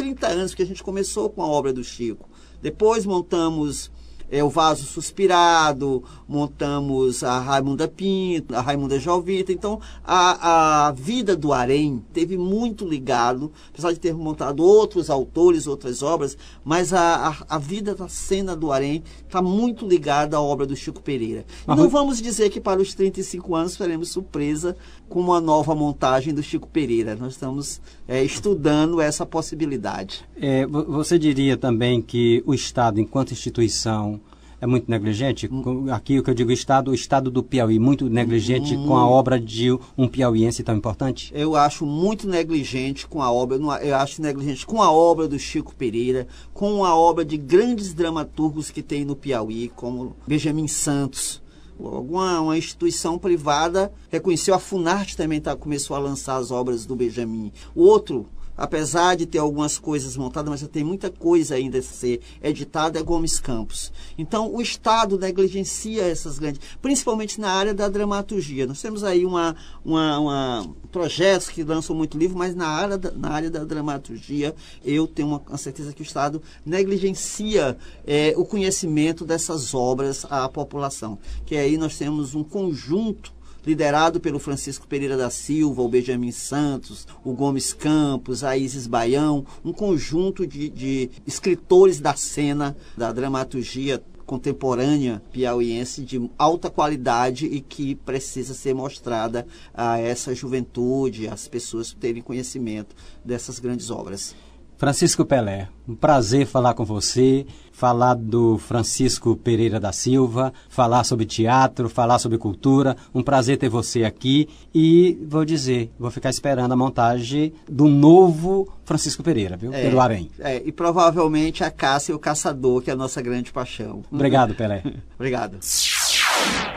30 0.00 0.26
anos 0.28 0.54
que 0.54 0.62
a 0.62 0.66
gente 0.66 0.82
começou 0.82 1.28
com 1.28 1.42
a 1.42 1.46
obra 1.46 1.74
do 1.74 1.84
Chico, 1.84 2.26
depois 2.62 3.04
montamos 3.04 3.90
é, 4.30 4.42
o 4.44 4.48
Vaso 4.48 4.84
Suspirado, 4.84 6.02
montamos 6.26 7.24
a 7.24 7.38
Raimunda 7.38 7.88
Pinto, 7.88 8.54
a 8.54 8.60
Raimunda 8.60 8.98
Jovita. 8.98 9.52
Então, 9.52 9.80
a, 10.04 10.86
a 10.86 10.92
vida 10.92 11.36
do 11.36 11.52
Arém 11.52 12.02
teve 12.12 12.38
muito 12.38 12.88
ligado, 12.88 13.52
apesar 13.70 13.92
de 13.92 13.98
ter 13.98 14.14
montado 14.14 14.62
outros 14.62 15.10
autores, 15.10 15.66
outras 15.66 16.02
obras, 16.02 16.38
mas 16.64 16.94
a, 16.94 17.28
a, 17.28 17.56
a 17.56 17.58
vida 17.58 17.94
da 17.94 18.08
cena 18.08 18.54
do 18.54 18.70
Arém 18.70 19.02
está 19.26 19.42
muito 19.42 19.86
ligada 19.86 20.36
à 20.36 20.40
obra 20.40 20.64
do 20.64 20.76
Chico 20.76 21.02
Pereira. 21.02 21.44
Não 21.66 21.88
vamos 21.88 22.22
dizer 22.22 22.50
que 22.50 22.60
para 22.60 22.80
os 22.80 22.94
35 22.94 23.54
anos 23.54 23.76
teremos 23.76 24.10
surpresa 24.10 24.76
com 25.08 25.20
uma 25.20 25.40
nova 25.40 25.74
montagem 25.74 26.32
do 26.32 26.42
Chico 26.42 26.68
Pereira. 26.68 27.16
Nós 27.16 27.32
estamos 27.32 27.80
é, 28.10 28.24
estudando 28.24 29.00
essa 29.00 29.24
possibilidade. 29.24 30.24
É, 30.36 30.66
você 30.66 31.16
diria 31.16 31.56
também 31.56 32.02
que 32.02 32.42
o 32.44 32.52
Estado, 32.52 33.00
enquanto 33.00 33.30
instituição, 33.30 34.20
é 34.60 34.66
muito 34.66 34.90
negligente? 34.90 35.48
Hum. 35.50 35.86
Aqui 35.92 36.18
o 36.18 36.22
que 36.24 36.28
eu 36.28 36.34
digo, 36.34 36.50
Estado, 36.50 36.90
o 36.90 36.94
Estado 36.94 37.30
do 37.30 37.40
Piauí, 37.40 37.78
muito 37.78 38.10
negligente 38.10 38.74
com 38.74 38.96
a 38.96 39.06
obra 39.06 39.38
de 39.38 39.70
um 39.96 40.08
piauiense 40.08 40.64
tão 40.64 40.76
importante? 40.76 41.30
Eu 41.32 41.54
acho 41.54 41.86
muito 41.86 42.28
negligente 42.28 43.06
com 43.06 43.22
a 43.22 43.30
obra, 43.30 43.56
eu 43.80 43.94
acho 43.94 44.20
negligente 44.20 44.66
com 44.66 44.82
a 44.82 44.90
obra 44.90 45.28
do 45.28 45.38
Chico 45.38 45.72
Pereira, 45.72 46.26
com 46.52 46.84
a 46.84 46.96
obra 46.96 47.24
de 47.24 47.36
grandes 47.36 47.94
dramaturgos 47.94 48.72
que 48.72 48.82
tem 48.82 49.04
no 49.04 49.14
Piauí, 49.14 49.70
como 49.76 50.16
Benjamin 50.26 50.66
Santos, 50.66 51.40
alguma 51.86 52.40
uma 52.40 52.58
instituição 52.58 53.18
privada 53.18 53.92
reconheceu, 54.10 54.54
a 54.54 54.58
Funarte 54.58 55.16
também 55.16 55.40
tá, 55.40 55.56
começou 55.56 55.96
a 55.96 56.00
lançar 56.00 56.36
as 56.36 56.50
obras 56.50 56.86
do 56.86 56.96
Benjamin. 56.96 57.52
O 57.74 57.82
outro, 57.82 58.26
apesar 58.60 59.16
de 59.16 59.24
ter 59.24 59.38
algumas 59.38 59.78
coisas 59.78 60.18
montadas, 60.18 60.50
mas 60.50 60.60
já 60.60 60.68
tem 60.68 60.84
muita 60.84 61.08
coisa 61.08 61.54
ainda 61.54 61.78
a 61.78 61.82
ser 61.82 62.20
editada, 62.42 62.98
é 62.98 63.02
Gomes 63.02 63.40
Campos. 63.40 63.90
Então, 64.18 64.54
o 64.54 64.60
Estado 64.60 65.18
negligencia 65.18 66.02
essas 66.02 66.38
grandes, 66.38 66.60
principalmente 66.82 67.40
na 67.40 67.50
área 67.50 67.72
da 67.72 67.88
dramaturgia. 67.88 68.66
Nós 68.66 68.82
temos 68.82 69.02
aí 69.02 69.24
uma, 69.24 69.56
uma, 69.82 70.18
uma 70.18 70.74
projetos 70.92 71.48
que 71.48 71.64
lançam 71.64 71.96
muito 71.96 72.18
livro, 72.18 72.36
mas 72.36 72.54
na 72.54 72.68
área 72.68 72.98
da, 72.98 73.10
na 73.12 73.30
área 73.30 73.50
da 73.50 73.64
dramaturgia, 73.64 74.54
eu 74.84 75.06
tenho 75.06 75.28
uma, 75.28 75.56
certeza 75.56 75.94
que 75.94 76.02
o 76.02 76.04
Estado 76.04 76.42
negligencia 76.64 77.78
é, 78.06 78.34
o 78.36 78.44
conhecimento 78.44 79.24
dessas 79.24 79.72
obras 79.72 80.26
à 80.28 80.46
população. 80.50 81.18
Que 81.46 81.56
aí 81.56 81.78
nós 81.78 81.96
temos 81.96 82.34
um 82.34 82.44
conjunto 82.44 83.39
liderado 83.64 84.20
pelo 84.20 84.38
Francisco 84.38 84.86
Pereira 84.86 85.16
da 85.16 85.30
Silva, 85.30 85.82
o 85.82 85.88
Benjamin 85.88 86.32
Santos, 86.32 87.06
o 87.24 87.32
Gomes 87.32 87.72
Campos, 87.72 88.42
a 88.44 88.56
Isis 88.56 88.86
Baião, 88.86 89.44
um 89.64 89.72
conjunto 89.72 90.46
de, 90.46 90.68
de 90.68 91.10
escritores 91.26 92.00
da 92.00 92.14
cena 92.14 92.76
da 92.96 93.12
dramaturgia 93.12 94.02
contemporânea 94.30 95.20
piauiense 95.32 96.02
de 96.02 96.30
alta 96.38 96.70
qualidade 96.70 97.46
e 97.46 97.60
que 97.60 97.96
precisa 97.96 98.54
ser 98.54 98.72
mostrada 98.72 99.44
a 99.74 99.98
essa 99.98 100.32
juventude, 100.32 101.26
às 101.26 101.48
pessoas 101.48 101.92
terem 101.92 102.22
conhecimento 102.22 102.94
dessas 103.24 103.58
grandes 103.58 103.90
obras. 103.90 104.36
Francisco 104.80 105.26
Pelé, 105.26 105.68
um 105.86 105.94
prazer 105.94 106.46
falar 106.46 106.72
com 106.72 106.86
você, 106.86 107.44
falar 107.70 108.14
do 108.14 108.56
Francisco 108.56 109.36
Pereira 109.36 109.78
da 109.78 109.92
Silva, 109.92 110.54
falar 110.70 111.04
sobre 111.04 111.26
teatro, 111.26 111.86
falar 111.86 112.18
sobre 112.18 112.38
cultura. 112.38 112.96
Um 113.14 113.22
prazer 113.22 113.58
ter 113.58 113.68
você 113.68 114.04
aqui 114.04 114.48
e 114.74 115.18
vou 115.28 115.44
dizer, 115.44 115.92
vou 115.98 116.10
ficar 116.10 116.30
esperando 116.30 116.72
a 116.72 116.76
montagem 116.76 117.52
do 117.68 117.88
novo 117.88 118.72
Francisco 118.82 119.22
Pereira, 119.22 119.54
viu? 119.54 119.70
É, 119.70 119.82
Pelo 119.82 120.00
Arém. 120.00 120.30
É, 120.38 120.62
e 120.64 120.72
provavelmente 120.72 121.62
a 121.62 121.70
caça 121.70 122.10
e 122.10 122.14
o 122.14 122.18
caçador, 122.18 122.80
que 122.80 122.88
é 122.88 122.94
a 122.94 122.96
nossa 122.96 123.20
grande 123.20 123.52
paixão. 123.52 124.00
Obrigado, 124.10 124.54
Pelé. 124.54 124.82
obrigado. 125.14 125.58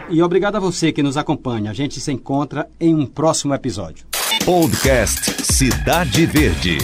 E 0.09 0.21
obrigado 0.21 0.57
a 0.57 0.59
você 0.59 0.91
que 0.91 1.01
nos 1.01 1.15
acompanha. 1.15 1.71
A 1.71 1.73
gente 1.73 2.01
se 2.01 2.11
encontra 2.11 2.69
em 2.77 2.93
um 2.93 3.05
próximo 3.05 3.53
episódio. 3.53 4.05
Podcast 4.43 5.41
Cidade 5.41 6.25
Verde. 6.25 6.79